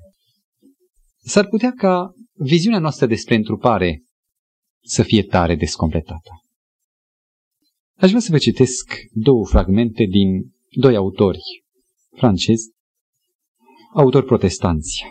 [1.22, 4.02] S-ar putea ca viziunea noastră despre întrupare
[4.82, 6.30] să fie tare descompletată.
[7.96, 11.38] Aș vrea să vă citesc două fragmente din doi autori
[12.16, 12.70] francezi,
[13.94, 15.04] autori protestanți.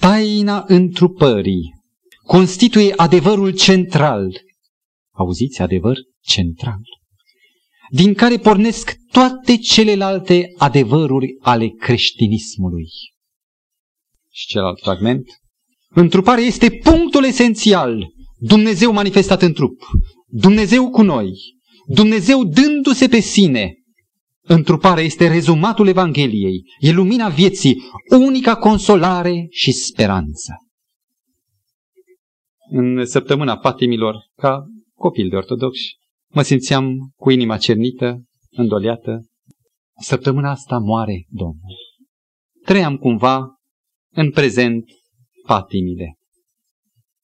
[0.00, 1.74] Taina întrupării
[2.22, 4.40] constituie adevărul central.
[5.10, 6.80] Auziți, adevăr central.
[7.90, 12.86] Din care pornesc toate celelalte adevăruri ale creștinismului.
[14.30, 15.26] Și celălalt fragment.
[15.88, 18.06] Întruparea este punctul esențial.
[18.38, 19.82] Dumnezeu manifestat în trup.
[20.26, 21.30] Dumnezeu cu noi.
[21.86, 23.78] Dumnezeu dându-se pe sine
[24.50, 27.76] Întruparea este rezumatul Evangheliei, e lumina vieții,
[28.10, 30.52] unica consolare și speranță.
[32.70, 35.96] În săptămâna patimilor, ca copil de ortodoxi,
[36.28, 39.26] mă simțeam cu inima cernită, îndoleată.
[40.00, 41.76] Săptămâna asta moare Domnul.
[42.64, 43.46] Trăiam cumva
[44.14, 44.84] în prezent
[45.46, 46.16] patimile.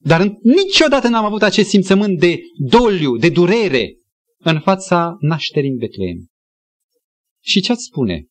[0.01, 2.39] Dar niciodată n-am avut acest simțământ de
[2.71, 3.97] doliu, de durere
[4.39, 6.27] în fața nașterii în Betleem.
[7.43, 8.27] Și ce ați spune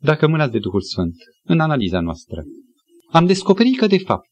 [0.00, 2.44] dacă mânați de Duhul Sfânt în analiza noastră?
[3.10, 4.30] Am descoperit că, de fapt,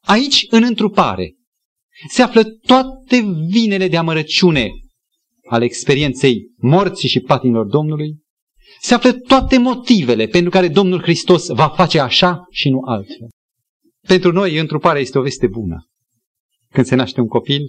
[0.00, 1.35] aici, în întrupare,
[2.08, 4.70] se află toate vinele de amărăciune
[5.48, 8.24] ale experienței morții și patinilor Domnului,
[8.80, 13.28] se află toate motivele pentru care Domnul Hristos va face așa și nu altfel.
[14.06, 15.86] Pentru noi, întruparea este o veste bună.
[16.70, 17.62] Când se naște un copil,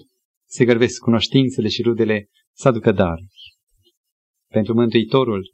[0.48, 3.56] se gărvesc cunoștințele și rudele să aducă daruri
[4.48, 5.54] pentru Mântuitorul,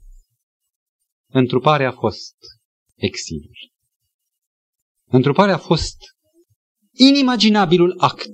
[1.29, 2.35] întruparea a fost
[2.95, 3.71] exilul.
[5.09, 5.97] Întruparea a fost
[6.91, 8.31] inimaginabilul act,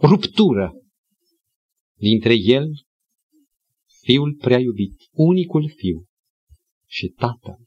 [0.00, 0.72] ruptură
[1.96, 2.66] dintre el,
[4.02, 6.06] fiul prea iubit, unicul fiu
[6.86, 7.64] și tatăl,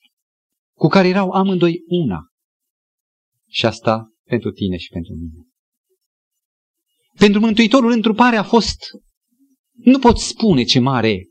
[0.77, 2.19] cu care erau amândoi una.
[3.47, 5.47] Și asta pentru tine și pentru mine.
[7.17, 8.79] Pentru Mântuitorul întruparea a fost,
[9.71, 11.27] nu pot spune ce mare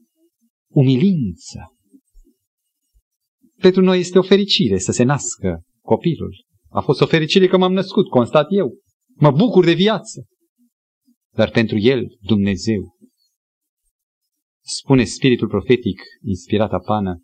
[0.70, 1.58] umilință.
[3.58, 6.44] Pentru noi este o fericire să se nască copilul.
[6.68, 8.78] A fost o fericire că m-am născut, constat eu.
[9.14, 10.26] Mă bucur de viață.
[11.34, 12.96] Dar pentru el, Dumnezeu,
[14.64, 17.22] spune spiritul profetic inspirat apană,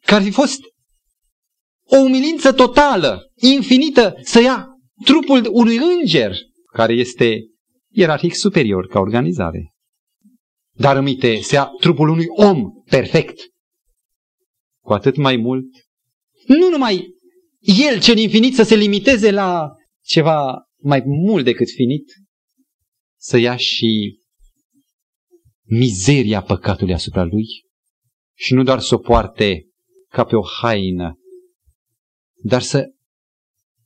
[0.00, 0.60] că ar fi fost
[1.84, 4.66] o umilință totală, infinită, să ia
[5.04, 6.36] trupul unui înger,
[6.72, 7.44] care este
[7.92, 9.72] ierarhic superior ca organizare.
[10.74, 13.40] Dar aminte, să ia trupul unui om perfect.
[14.84, 15.66] Cu atât mai mult,
[16.46, 17.06] nu numai
[17.58, 19.72] el cel infinit să se limiteze la
[20.04, 22.04] ceva mai mult decât finit,
[23.18, 24.20] să ia și
[25.62, 27.46] mizeria păcatului asupra lui
[28.36, 29.66] și nu doar să o poarte
[30.08, 31.18] ca pe o haină,
[32.42, 32.86] dar să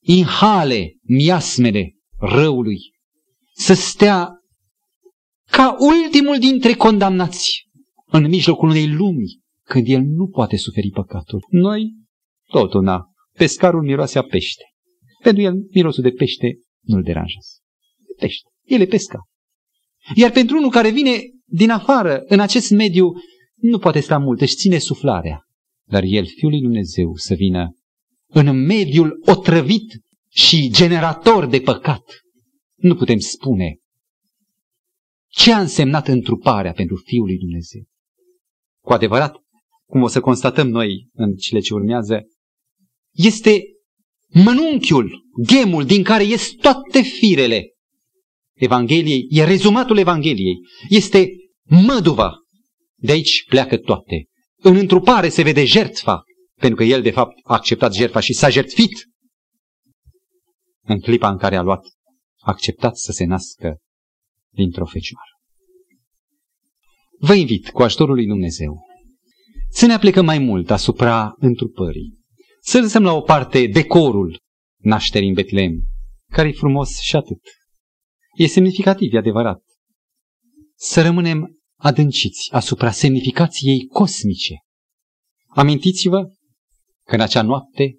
[0.01, 2.79] inhale miasmele răului,
[3.55, 4.29] să stea
[5.51, 7.71] ca ultimul dintre condamnați
[8.07, 11.47] în mijlocul unei lumi, când el nu poate suferi păcatul.
[11.49, 11.95] Noi,
[12.49, 14.65] tot una, pescarul miroase a pește.
[15.23, 17.51] Pentru el, mirosul de pește nu-l deranjează.
[18.19, 18.52] Pește.
[18.65, 19.21] El e pescar.
[20.15, 23.13] Iar pentru unul care vine din afară, în acest mediu,
[23.55, 25.47] nu poate sta mult, își ține suflarea.
[25.89, 27.77] Dar el, Fiul lui Dumnezeu, să vină
[28.27, 32.03] în mediul otrăvit și generator de păcat.
[32.75, 33.77] Nu putem spune
[35.29, 37.83] ce a însemnat întruparea pentru Fiul lui Dumnezeu.
[38.85, 39.37] Cu adevărat,
[39.87, 42.23] cum o să constatăm noi în cele ce urmează,
[43.13, 43.63] este
[44.29, 47.72] mănunchiul, gemul din care ies toate firele
[48.63, 50.59] Evangheliei, e rezumatul Evangheliei.
[50.89, 51.29] Este
[51.63, 52.33] măduva.
[52.95, 54.27] De aici pleacă toate.
[54.57, 56.23] În întrupare se vede jertfa,
[56.55, 59.09] pentru că el de fapt a acceptat jertfa și s-a jertfit.
[60.85, 61.85] În clipa în care a luat,
[62.39, 63.77] a acceptat să se nască
[64.55, 65.31] dintr-o fecioară.
[67.19, 68.81] Vă invit, cu ajutorul lui Dumnezeu,
[69.71, 72.19] să ne aplicăm mai mult asupra întrupării.
[72.61, 74.39] Să lăsăm la o parte decorul
[74.83, 75.83] nașterii în Betlehem,
[76.33, 77.41] care e frumos și atât.
[78.33, 79.63] E semnificativ, e adevărat.
[80.75, 84.55] Să rămânem adânciți asupra semnificației cosmice.
[85.47, 86.23] Amintiți-vă
[87.07, 87.99] că în acea noapte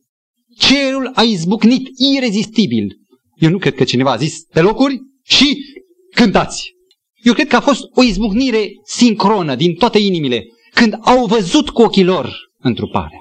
[0.58, 2.98] cerul a izbucnit irezistibil.
[3.36, 5.58] Eu nu cred că cineva a zis pe locuri și
[6.16, 6.72] cântați.
[7.24, 10.44] Eu cred că a fost o izbucnire sincronă din toate inimile
[10.74, 13.20] când au văzut cu ochii lor întruparea.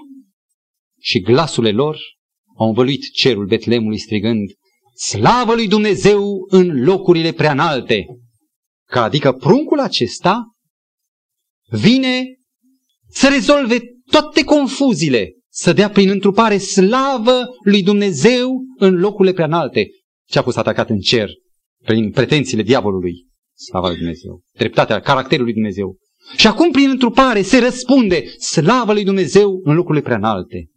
[1.01, 1.98] Și glasurile lor
[2.57, 4.51] au învăluit cerul Betlemului strigând,
[5.09, 8.07] Slavă lui Dumnezeu în locurile preanalte!
[8.88, 10.53] Că adică pruncul acesta
[11.69, 12.25] vine
[13.09, 13.79] să rezolve
[14.11, 19.87] toate confuziile, să dea prin întrupare slavă lui Dumnezeu în locurile preanalte.
[20.29, 21.31] Ce a fost atacat în cer
[21.85, 23.27] prin pretențiile diavolului.
[23.55, 24.43] Slava lui Dumnezeu.
[24.53, 25.97] Dreptatea caracterului lui Dumnezeu.
[26.37, 30.71] Și acum prin întrupare se răspunde slavă lui Dumnezeu în locurile preanalte.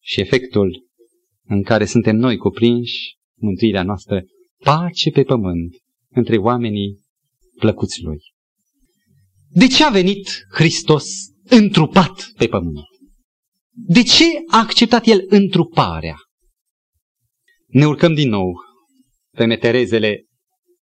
[0.00, 0.86] Și efectul
[1.44, 4.22] în care suntem noi cuprinși, mântuirea noastră,
[4.64, 5.74] pace pe pământ
[6.08, 6.98] între oamenii
[7.58, 8.18] plăcuți lui.
[9.48, 11.06] De ce a venit Hristos
[11.48, 12.78] întrupat pe pământ?
[13.70, 16.16] De ce a acceptat El întruparea?
[17.66, 18.52] Ne urcăm din nou
[19.36, 20.24] pe meterezele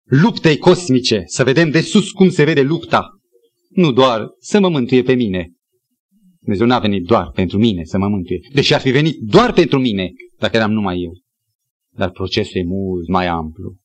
[0.03, 3.09] luptei cosmice, să vedem de sus cum se vede lupta.
[3.69, 5.51] Nu doar să mă mântuie pe mine.
[6.39, 9.79] Dumnezeu n-a venit doar pentru mine să mă mântuie, deși ar fi venit doar pentru
[9.79, 11.11] mine, dacă eram numai eu.
[11.95, 13.75] Dar procesul e mult mai amplu.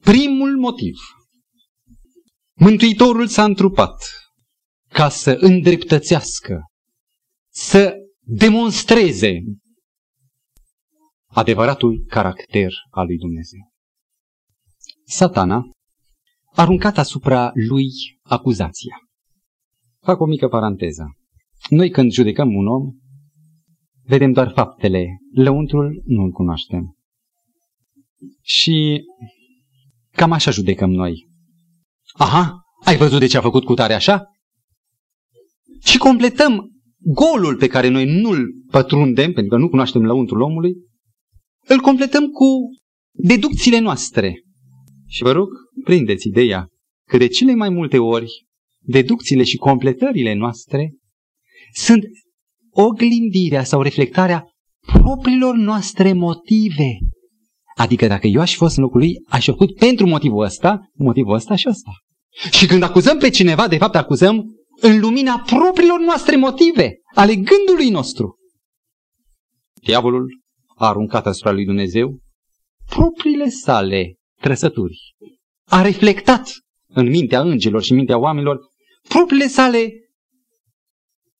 [0.00, 0.96] Primul motiv.
[2.54, 3.94] Mântuitorul s-a întrupat
[4.88, 6.60] ca să îndreptățească,
[7.48, 9.40] să demonstreze
[11.26, 13.72] adevăratul caracter al lui Dumnezeu.
[15.04, 17.88] Satana a aruncat asupra lui
[18.22, 18.96] acuzația.
[20.00, 21.16] Fac o mică paranteză.
[21.70, 22.94] Noi când judecăm un om,
[24.08, 26.96] vedem doar faptele, lăuntrul nu-l cunoaștem.
[28.42, 29.02] Și
[30.10, 31.28] cam așa judecăm noi.
[32.12, 34.24] Aha, ai văzut de ce a făcut cu tare așa?
[35.80, 40.74] Și completăm golul pe care noi nu-l pătrundem, pentru că nu cunoaștem lăuntrul omului,
[41.66, 42.46] îl completăm cu
[43.10, 44.42] deducțiile noastre.
[45.06, 45.48] Și vă rog,
[45.84, 46.68] prindeți ideea
[47.08, 48.46] că de cele mai multe ori,
[48.80, 50.94] deducțiile și completările noastre
[51.72, 52.04] sunt
[52.80, 54.44] oglindirea sau reflectarea
[54.92, 56.98] propriilor noastre motive.
[57.76, 60.90] Adică dacă eu aș fi fost în locul lui, aș fi făcut pentru motivul ăsta,
[60.94, 61.90] motivul ăsta și ăsta.
[62.50, 64.44] Și când acuzăm pe cineva, de fapt acuzăm
[64.80, 68.36] în lumina propriilor noastre motive, ale gândului nostru.
[69.82, 70.40] Diavolul
[70.76, 72.18] a aruncat asupra lui Dumnezeu
[72.88, 74.98] propriile sale trăsături.
[75.64, 76.50] A reflectat
[76.86, 78.58] în mintea îngerilor și în mintea oamenilor
[79.08, 79.92] propriile sale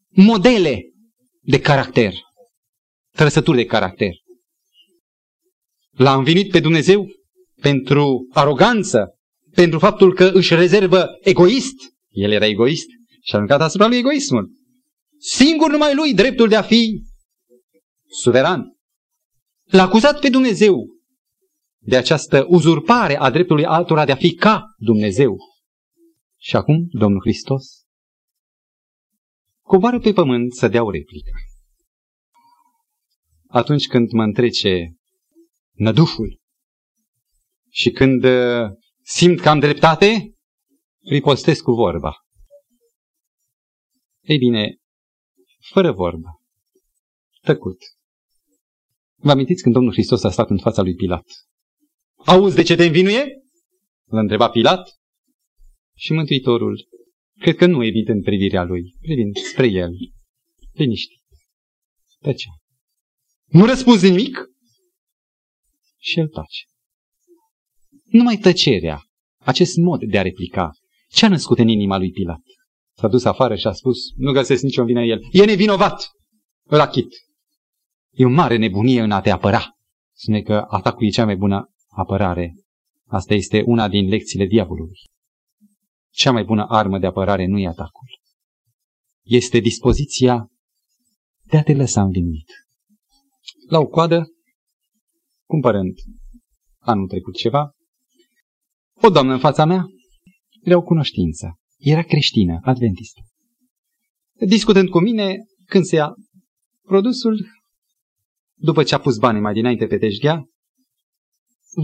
[0.08, 0.82] modele
[1.48, 2.14] de caracter,
[3.16, 4.12] trăsături de caracter.
[5.90, 7.06] L-a învinit pe Dumnezeu
[7.60, 9.18] pentru aroganță,
[9.54, 11.74] pentru faptul că își rezervă egoist.
[12.08, 12.86] El era egoist
[13.22, 14.50] și a aruncat asupra lui egoismul.
[15.18, 17.02] Singur numai lui dreptul de a fi
[18.08, 18.76] suveran.
[19.64, 20.86] L-a acuzat pe Dumnezeu
[21.78, 25.36] de această uzurpare a dreptului altora de a fi ca Dumnezeu.
[26.36, 27.86] Și acum Domnul Hristos
[29.68, 31.30] coboară pe pământ să dea o replică.
[33.46, 34.94] Atunci când mă întrece
[35.72, 36.38] nădușul
[37.70, 38.70] și când uh,
[39.02, 40.34] simt că am dreptate,
[41.00, 42.12] ripostesc cu vorba.
[44.20, 44.76] Ei bine,
[45.72, 46.28] fără vorbă,
[47.40, 47.78] tăcut.
[49.16, 51.24] Vă amintiți când Domnul Hristos a stat în fața lui Pilat?
[52.14, 53.26] Auzi de ce te învinuie?
[54.04, 54.90] L-a întrebat Pilat.
[55.96, 56.88] Și Mântuitorul,
[57.38, 59.90] cred că nu evitând privirea lui, privind spre el,
[60.72, 61.22] liniștit.
[62.22, 62.48] ce?
[63.44, 64.44] Nu răspunzi nimic?
[65.98, 66.64] Și el tace.
[68.04, 69.02] Numai tăcerea,
[69.38, 70.70] acest mod de a replica,
[71.08, 72.40] ce a născut în inima lui Pilat?
[72.96, 75.18] S-a dus afară și a spus, nu găsesc nicio vină el.
[75.32, 76.10] E nevinovat!
[76.64, 77.08] Îl achit.
[78.10, 79.76] E o mare nebunie în a te apăra.
[80.12, 82.54] Spune că atacul e cea mai bună apărare.
[83.06, 84.98] Asta este una din lecțiile diavolului.
[86.18, 88.08] Cea mai bună armă de apărare nu e atacul.
[89.24, 90.48] Este dispoziția
[91.42, 92.50] de a te lăsa învinuit.
[93.68, 94.26] La o coadă,
[95.48, 95.94] cumpărând
[96.78, 97.70] anul trecut ceva,
[99.02, 99.84] o doamnă în fața mea
[100.62, 101.58] era o cunoștință.
[101.76, 103.20] Era creștină, adventistă.
[104.46, 106.14] Discutând cu mine, când se ia
[106.82, 107.46] produsul,
[108.54, 110.44] după ce a pus banii mai dinainte pe teșghea,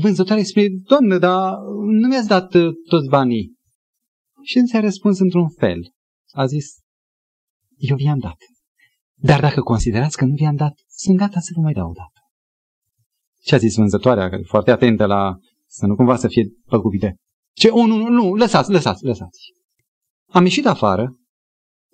[0.01, 1.53] vânzătoare spune, doamnă, dar
[1.87, 3.54] nu mi-ați dat uh, toți banii.
[4.45, 5.93] Și îmi a răspuns într-un fel.
[6.33, 6.67] A zis,
[7.77, 8.37] eu vi-am dat.
[9.15, 12.21] Dar dacă considerați că nu vi-am dat, sunt gata să vă mai dau o dată.
[13.43, 17.15] Ce a zis vânzătoarea, foarte atentă la să nu cumva să fie păgubită.
[17.53, 17.69] Ce?
[17.69, 19.41] O, nu, nu, nu, lăsați, lăsați, lăsați.
[20.31, 21.17] Am ieșit afară,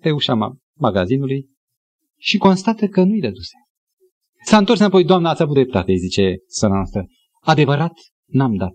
[0.01, 1.49] pe ușa magazinului,
[2.19, 3.55] și constată că nu-i dăduse.
[4.43, 7.05] S-a întors înapoi, doamna, ați avut dreptate, zice sora noastră.
[7.41, 7.93] Adevărat,
[8.25, 8.73] n-am dat.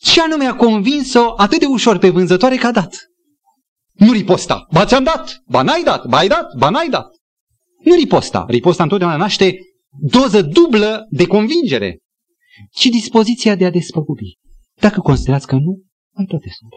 [0.00, 2.96] Ce anume a convins-o atât de ușor pe vânzătoare că a dat?
[3.92, 4.66] Nu riposta.
[4.72, 7.06] Ba ți-am dat, ba n-ai dat, ba ai dat, ba n-ai dat.
[7.84, 8.44] Nu riposta.
[8.48, 9.58] Riposta întotdeauna naște
[10.00, 11.98] doză dublă de convingere,
[12.70, 14.38] ci dispoziția de a despăgubi.
[14.80, 15.82] Dacă considerați că nu,
[16.14, 16.72] mai toate sunt.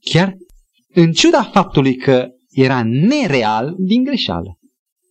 [0.00, 0.36] Chiar
[0.88, 4.58] în ciuda faptului că era nereal din greșeală.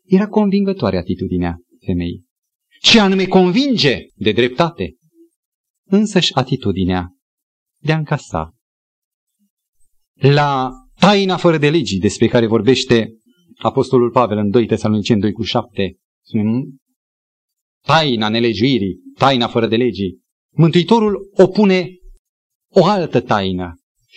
[0.05, 2.25] Era convingătoare atitudinea femeii.
[2.81, 4.95] Și anume convinge de dreptate.
[5.93, 7.15] Însăși atitudinea
[7.81, 8.55] de a încasa.
[10.13, 13.13] La taina fără de legii despre care vorbește
[13.57, 15.97] Apostolul Pavel în 2 Tesaloniceni 2 cu 7,
[17.85, 20.21] taina nelegiuirii, taina fără de legii,
[20.55, 21.89] Mântuitorul opune
[22.71, 23.73] o altă taină.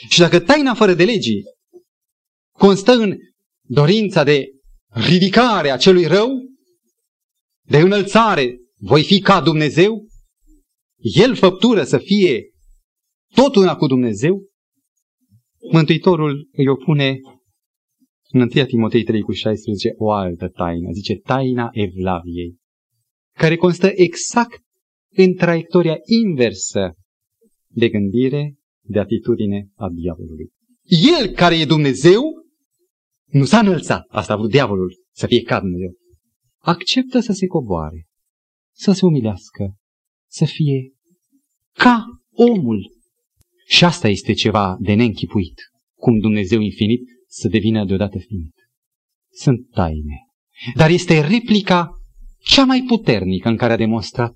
[0.08, 1.42] Și dacă taina fără de legii
[2.58, 3.16] constă în
[3.68, 4.46] dorința de
[4.86, 6.28] ridicare a celui rău,
[7.66, 10.06] de înălțare, voi fi ca Dumnezeu,
[10.98, 12.50] el făptură să fie
[13.34, 14.46] tot una cu Dumnezeu,
[15.72, 17.18] Mântuitorul îi opune
[18.32, 22.56] în 1 Timotei 3 cu 16 o altă taină, zice taina Evlaviei,
[23.32, 24.60] care constă exact
[25.12, 26.94] în traiectoria inversă
[27.66, 30.50] de gândire, de atitudine a diavolului.
[31.18, 32.22] El care e Dumnezeu
[33.26, 35.92] nu s-a înălțat, asta a vrut diavolul, să fie ca Dumnezeu.
[36.58, 38.06] Acceptă să se coboare,
[38.74, 39.74] să se umilească,
[40.36, 40.92] să fie
[41.72, 42.94] ca omul.
[43.66, 45.60] Și asta este ceva de neînchipuit,
[45.94, 48.54] cum Dumnezeu infinit să devină deodată finit.
[49.30, 50.16] Sunt taine.
[50.74, 51.90] Dar este replica
[52.38, 54.34] cea mai puternică în care a demonstrat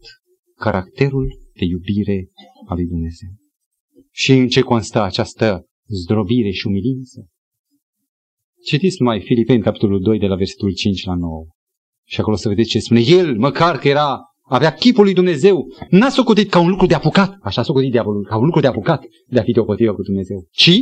[0.55, 2.29] caracterul de iubire
[2.69, 3.31] a lui Dumnezeu.
[4.11, 5.67] Și în ce constă această
[6.03, 7.29] zdrobire și umilință?
[8.65, 11.47] Citiți numai Filipeni, capitolul 2, de la versetul 5 la 9.
[12.07, 13.01] Și acolo să vedeți ce spune.
[13.01, 14.19] El, măcar că era,
[14.55, 18.27] avea chipul lui Dumnezeu, n-a socotit ca un lucru de apucat, așa a socotit diavolul,
[18.27, 20.73] ca un lucru de apucat de a fi deopotrivă cu Dumnezeu, ci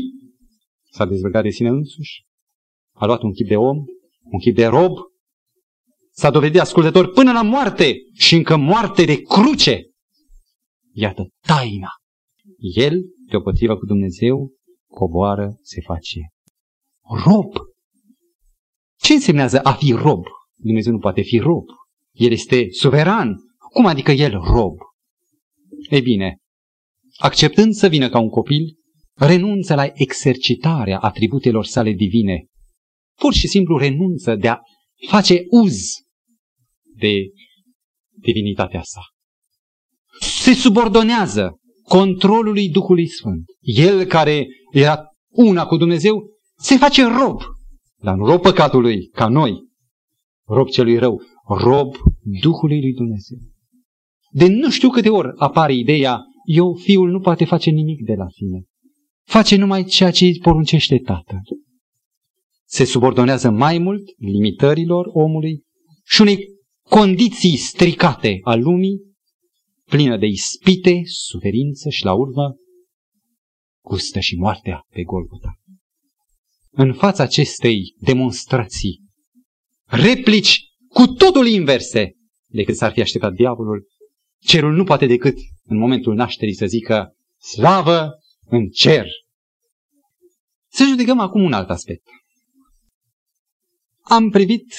[0.91, 2.27] s-a dezbrăcat de sine însuși,
[2.93, 3.77] a luat un chip de om,
[4.23, 4.93] un chip de rob,
[6.21, 9.91] S-a dovedit ascultător până la moarte și încă moarte de cruce.
[10.93, 11.89] Iată taina.
[12.75, 14.53] El, deopotrivă cu Dumnezeu,
[14.87, 16.21] coboară, se face
[17.25, 17.55] rob.
[19.01, 20.25] Ce însemnează a fi rob?
[20.55, 21.64] Dumnezeu nu poate fi rob.
[22.12, 23.37] El este suveran.
[23.73, 24.77] Cum adică el rob?
[25.91, 26.37] Ei bine,
[27.19, 28.77] acceptând să vină ca un copil,
[29.14, 32.47] renunță la exercitarea atributelor sale divine.
[33.16, 34.59] Pur și simplu renunță de a
[35.09, 35.77] face uz
[36.97, 37.12] de
[38.11, 39.01] divinitatea sa.
[40.21, 43.45] Se subordonează controlului Duhului Sfânt.
[43.61, 46.27] El care era una cu Dumnezeu,
[46.59, 47.43] se face rob.
[48.03, 49.66] Dar nu rob păcatului, ca noi.
[50.47, 51.23] Rob celui rău.
[51.49, 51.95] Rob
[52.41, 53.39] Duhului lui Dumnezeu.
[54.31, 58.26] De nu știu câte ori apare ideea, eu, fiul, nu poate face nimic de la
[58.29, 58.64] sine.
[59.24, 61.41] Face numai ceea ce îi poruncește tatăl.
[62.64, 65.62] Se subordonează mai mult limitărilor omului
[66.05, 66.39] și unei
[66.83, 69.01] condiții stricate a lumii,
[69.85, 72.57] plină de ispite, suferință și la urmă
[73.85, 75.59] gustă și moartea pe Golgota.
[76.70, 79.01] În fața acestei demonstrații,
[79.85, 82.12] replici cu totul inverse
[82.47, 83.87] decât s-ar fi așteptat diavolul,
[84.39, 89.07] cerul nu poate decât în momentul nașterii să zică slavă în cer.
[90.70, 92.03] Să judecăm acum un alt aspect.
[94.03, 94.74] Am privit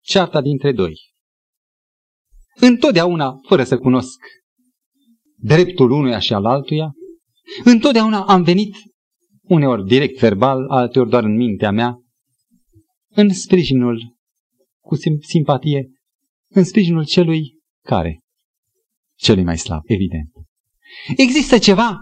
[0.00, 0.94] cearta dintre doi.
[2.60, 4.18] Întotdeauna, fără să cunosc
[5.36, 6.92] dreptul unuia și al altuia,
[7.64, 8.74] întotdeauna am venit,
[9.42, 12.00] uneori direct verbal, alteori doar în mintea mea,
[13.08, 14.16] în sprijinul,
[14.80, 15.90] cu simpatie,
[16.48, 17.55] în sprijinul celui
[17.86, 18.20] care?
[19.14, 20.30] Celui mai slab, evident.
[21.16, 21.98] Există ceva,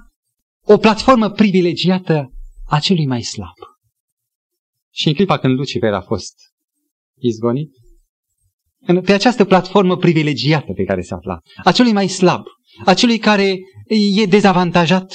[0.64, 2.32] o platformă privilegiată
[2.66, 3.56] a celui mai slab.
[4.92, 6.34] Și în clipa când Lucifer a fost
[7.18, 7.70] izgonit,
[9.04, 12.44] pe această platformă privilegiată pe care se afla, a celui mai slab,
[12.84, 13.56] a celui care
[14.16, 15.14] e dezavantajat,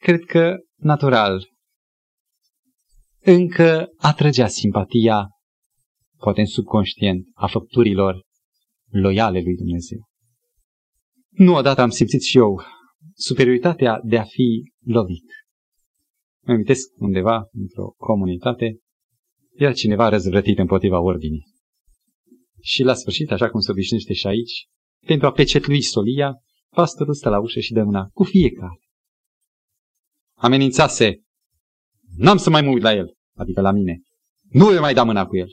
[0.00, 1.48] cred că natural
[3.20, 5.28] încă atrăgea simpatia,
[6.16, 8.26] poate în subconștient, a făpturilor
[8.90, 9.98] loiale lui Dumnezeu.
[11.28, 12.60] Nu odată am simțit și eu
[13.14, 15.24] superioritatea de a fi lovit.
[16.46, 18.78] Mă amintesc undeva, într-o comunitate,
[19.54, 21.46] era cineva răzvrătit împotriva ordinii.
[22.60, 24.66] Și la sfârșit, așa cum se obișnuiește și aici,
[25.06, 26.34] pentru a pecetlui solia,
[26.70, 28.80] pastorul stă la ușă și dă mâna cu fiecare.
[30.34, 31.22] Amenințase,
[32.16, 34.00] n-am să mai mă uit la el, adică la mine.
[34.48, 35.48] Nu voi mai da mâna cu el.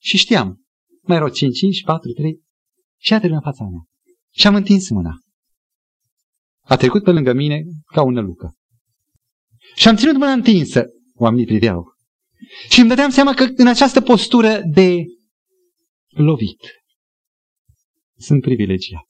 [0.00, 0.64] Și știam,
[1.02, 2.40] mai erau 5, 5, 4, 3
[3.02, 3.80] și a trecut în fața mea.
[4.30, 5.12] Și am întins mâna.
[6.60, 8.54] A trecut pe lângă mine ca o nălucă.
[9.74, 10.84] Și am ținut mâna întinsă.
[11.14, 11.84] Oamenii priveau.
[12.68, 15.04] Și îmi dădeam seama că în această postură de
[16.08, 16.60] lovit
[18.16, 19.06] sunt privilegiat.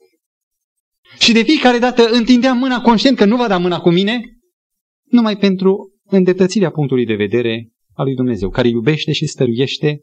[1.19, 4.23] Și de fiecare dată întindeam mâna conștient că nu va da mâna cu mine,
[5.05, 10.01] numai pentru îndetățirea punctului de vedere al lui Dumnezeu, care iubește și stăruiește,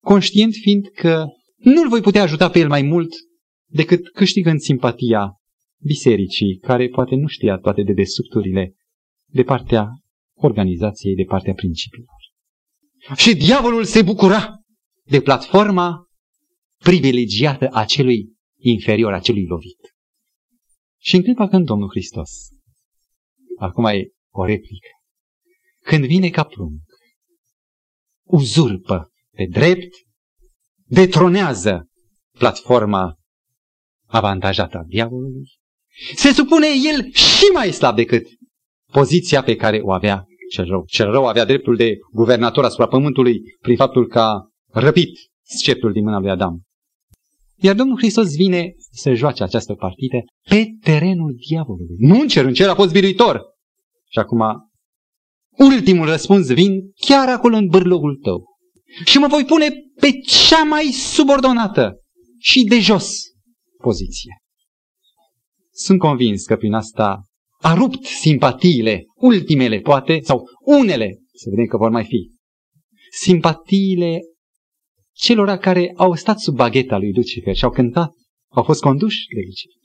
[0.00, 1.26] conștient fiind că
[1.62, 3.10] nu-l voi putea ajuta pe el mai mult
[3.66, 5.32] decât câștigând simpatia
[5.84, 8.74] bisericii, care poate nu știa toate dedesubturile
[9.26, 9.88] de partea
[10.34, 12.16] organizației, de partea principiilor.
[13.16, 14.60] Și diavolul se bucura
[15.04, 16.06] de platforma
[16.78, 19.94] privilegiată a celui inferior, a celui lovit.
[21.00, 22.30] Și în clipa când Domnul Hristos,
[23.58, 24.88] acum e o replică,
[25.84, 26.80] când vine ca prunc,
[28.26, 29.94] uzurpă pe drept,
[30.92, 31.88] detronează
[32.38, 33.18] platforma
[34.06, 35.50] avantajată a diavolului,
[36.14, 38.26] se supune el și mai slab decât
[38.92, 40.84] poziția pe care o avea cel rău.
[40.86, 46.04] Cel rău avea dreptul de guvernator asupra pământului prin faptul că a răpit sceptul din
[46.04, 46.62] mâna lui Adam.
[47.56, 50.16] Iar Domnul Hristos vine să joace această partidă
[50.48, 51.96] pe terenul diavolului.
[51.98, 53.42] Nu în cer, în cer a fost biruitor.
[54.10, 54.42] Și acum,
[55.58, 58.51] ultimul răspuns vin chiar acolo în bârlogul tău.
[59.04, 59.68] Și mă voi pune
[60.00, 61.92] pe cea mai subordonată
[62.38, 63.14] și de jos
[63.82, 64.36] poziție.
[65.72, 67.24] Sunt convins că prin asta
[67.58, 72.30] a rupt simpatiile, ultimele poate, sau unele, să vedem că vor mai fi,
[73.10, 74.20] simpatiile
[75.12, 78.12] celor care au stat sub bagheta lui Lucifer și au cântat,
[78.48, 79.80] au fost conduși de Lucifer.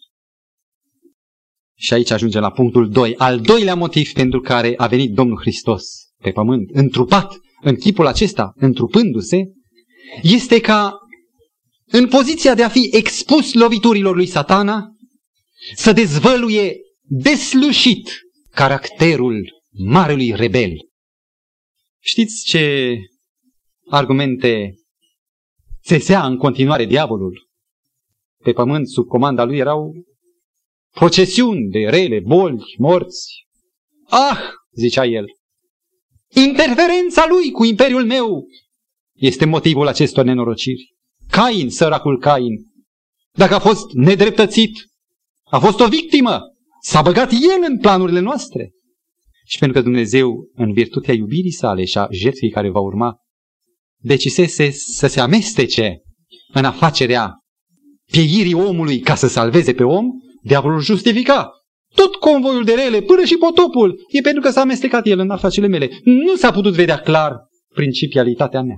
[1.79, 5.83] Și aici ajungem la punctul 2, al doilea motiv pentru care a venit Domnul Hristos
[6.17, 9.43] pe pământ, întrupat în chipul acesta, întrupându-se,
[10.21, 10.99] este ca
[11.85, 14.91] în poziția de a fi expus loviturilor lui satana,
[15.75, 18.09] să dezvăluie deslușit
[18.51, 20.71] caracterul marelui rebel.
[21.99, 22.95] Știți ce
[23.89, 24.73] argumente
[25.83, 27.47] țesea în continuare diavolul.
[28.43, 29.93] Pe pământ, sub comanda lui, erau
[30.93, 33.45] procesiuni de rele, bolți, morți.
[34.09, 34.39] Ah,
[34.71, 35.25] zicea el,
[36.33, 38.45] interferența lui cu imperiul meu
[39.13, 40.95] este motivul acestor nenorociri.
[41.29, 42.53] Cain, săracul Cain,
[43.31, 44.71] dacă a fost nedreptățit,
[45.43, 46.41] a fost o victimă,
[46.81, 48.71] s-a băgat el în planurile noastre.
[49.45, 53.15] Și pentru că Dumnezeu, în virtutea iubirii sale și a jertfii care va urma,
[53.97, 56.01] decisese să se amestece
[56.53, 57.33] în afacerea
[58.11, 60.05] pieirii omului ca să salveze pe om,
[60.41, 61.51] diavolul justifica
[61.99, 65.67] tot convoiul de rele, până și potopul, e pentru că s-a amestecat el în afacerile
[65.67, 65.89] mele.
[66.03, 67.33] Nu s-a putut vedea clar
[67.73, 68.77] principialitatea mea.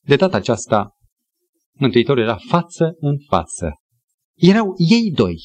[0.00, 0.96] De data aceasta,
[1.72, 3.72] Mântuitorul era față în față.
[4.34, 5.36] Erau ei doi.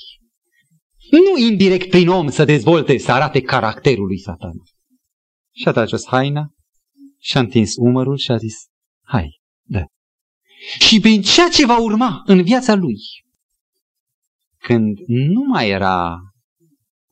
[1.11, 4.53] Nu indirect prin om să dezvolte, să arate caracterul lui Satan.
[5.55, 6.49] Și a tras haina
[7.19, 8.55] și a întins umărul și a zis,
[9.05, 9.85] hai, dă.
[10.79, 12.97] Și prin ceea ce va urma în viața lui,
[14.57, 16.17] când nu mai era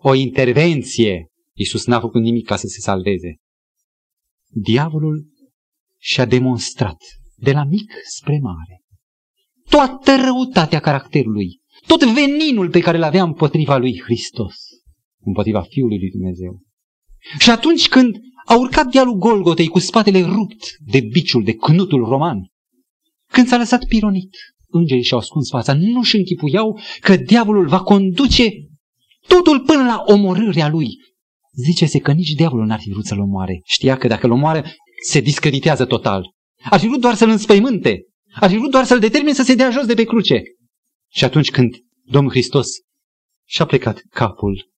[0.07, 3.35] o intervenție, Iisus n-a făcut nimic ca să se salveze.
[4.47, 5.25] Diavolul
[5.97, 6.97] și-a demonstrat
[7.35, 8.83] de la mic spre mare
[9.69, 14.55] toată răutatea caracterului, tot veninul pe care îl avea împotriva lui Hristos,
[15.19, 16.61] împotriva Fiului lui Dumnezeu.
[17.39, 22.37] Și atunci când a urcat dealul Golgotei cu spatele rupt de biciul, de cnutul roman,
[23.31, 24.35] când s-a lăsat pironit,
[24.67, 28.49] îngerii și-au ascuns fața, nu și închipuiau că diavolul va conduce
[29.27, 30.87] totul până la omorârea lui.
[31.53, 33.61] Zice-se că nici diavolul n-ar fi vrut să-l omoare.
[33.63, 34.75] Știa că dacă îl omoare,
[35.07, 36.33] se discreditează total.
[36.69, 38.05] Ar fi vrut doar să-l înspăimânte.
[38.33, 40.41] Ar fi vrut doar să-l determine să se dea jos de pe cruce.
[41.11, 42.67] Și atunci când Domnul Hristos
[43.47, 44.71] și-a plecat capul,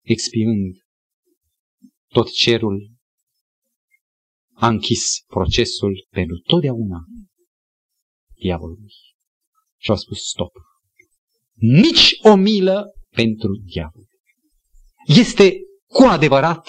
[0.00, 0.74] expiând
[2.08, 2.90] tot cerul,
[4.52, 6.98] a închis procesul pentru totdeauna
[8.34, 8.92] diavolului.
[9.76, 10.52] Și a spus stop.
[11.54, 12.92] Nici o milă
[13.22, 14.06] pentru diavol.
[15.06, 15.52] Este
[15.86, 16.68] cu adevărat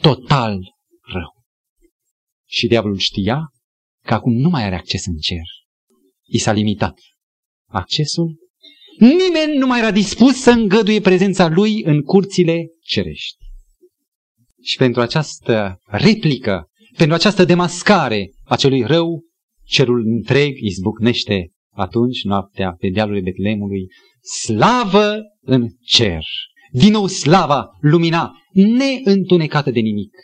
[0.00, 0.58] total
[1.12, 1.34] rău.
[2.48, 3.52] Și diavolul știa
[4.04, 5.44] că acum nu mai are acces în cer.
[6.24, 6.98] I s-a limitat
[7.68, 8.36] accesul.
[8.98, 13.36] Nimeni nu mai era dispus să îngăduie prezența lui în curțile cerești.
[14.62, 19.22] Și pentru această replică, pentru această demascare a celui rău,
[19.64, 23.86] cerul întreg izbucnește atunci noaptea pe dealurile Betlemului,
[24.22, 26.24] slavă în cer.
[26.72, 30.14] Din nou slava lumina, neîntunecată de nimic.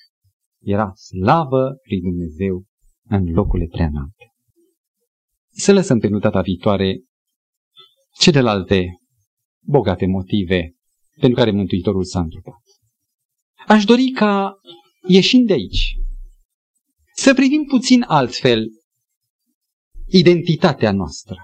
[0.61, 2.65] Era slavă lui Dumnezeu
[3.09, 4.33] în locurile preanalte.
[5.51, 7.03] Să lăsăm pentru data viitoare
[8.19, 8.87] celelalte
[9.65, 10.75] bogate motive
[11.21, 12.63] pentru care Mântuitorul s-a întrupat.
[13.67, 14.55] Aș dori ca,
[15.09, 15.97] ieșind de aici,
[17.15, 18.67] să privim puțin altfel
[20.07, 21.37] identitatea noastră.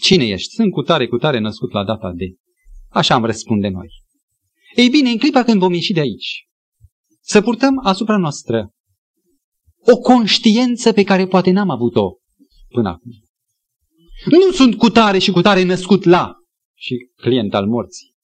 [0.00, 0.54] Cine ești?
[0.54, 2.34] Sunt cu tare, cu tare născut la data de.
[2.88, 3.88] Așa am răspunde noi.
[4.74, 6.46] Ei bine, în clipa când vom ieși de aici,
[7.20, 8.70] să purtăm asupra noastră
[9.92, 12.16] o conștiență pe care poate n-am avut-o
[12.68, 13.12] până acum.
[14.26, 16.34] Nu sunt cu tare și cu tare născut la
[16.74, 18.14] și client al morții,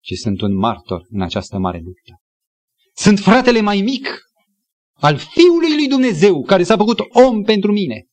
[0.00, 2.20] ci sunt un martor în această mare luptă.
[2.94, 4.08] Sunt fratele mai mic
[4.92, 6.98] al Fiului lui Dumnezeu care s-a făcut
[7.28, 8.06] om pentru mine.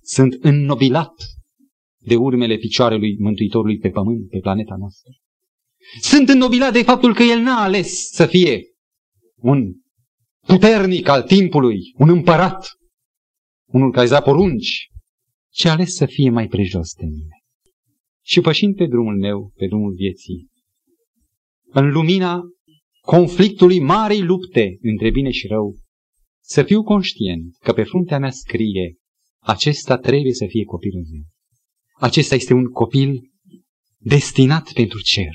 [0.00, 1.12] Sunt înnobilat
[2.04, 5.10] de urmele picioarelui Mântuitorului pe pământ, pe planeta noastră.
[6.00, 8.62] Sunt înnobilat de faptul că El n-a ales să fie
[9.36, 9.72] un
[10.46, 12.66] puternic al timpului, un împărat,
[13.66, 14.88] unul care îți porunci,
[15.48, 17.36] ci a ales să fie mai prejos de mine.
[18.24, 20.46] Și pășind pe drumul meu, pe drumul vieții,
[21.72, 22.42] în lumina
[23.00, 25.76] conflictului marei lupte între bine și rău,
[26.40, 28.96] să fiu conștient că pe fruntea mea scrie
[29.38, 31.22] acesta trebuie să fie copilul meu.
[32.02, 33.30] Acesta este un copil
[33.98, 35.32] destinat pentru cer,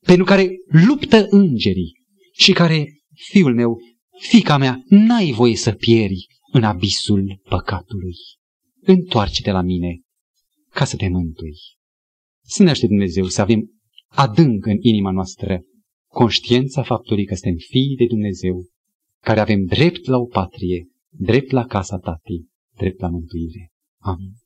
[0.00, 1.92] pentru care luptă îngerii
[2.32, 3.78] și care, fiul meu,
[4.18, 8.14] fica mea, n-ai voie să pieri în abisul păcatului.
[8.80, 10.00] Întoarce-te la mine
[10.70, 11.54] ca să te mântui.
[12.42, 13.70] Să ne Dumnezeu să avem
[14.08, 15.60] adânc în inima noastră
[16.06, 18.66] conștiința faptului că suntem fii de Dumnezeu,
[19.22, 23.70] care avem drept la o patrie, drept la casa tatii, drept la mântuire.
[23.98, 24.39] Amin.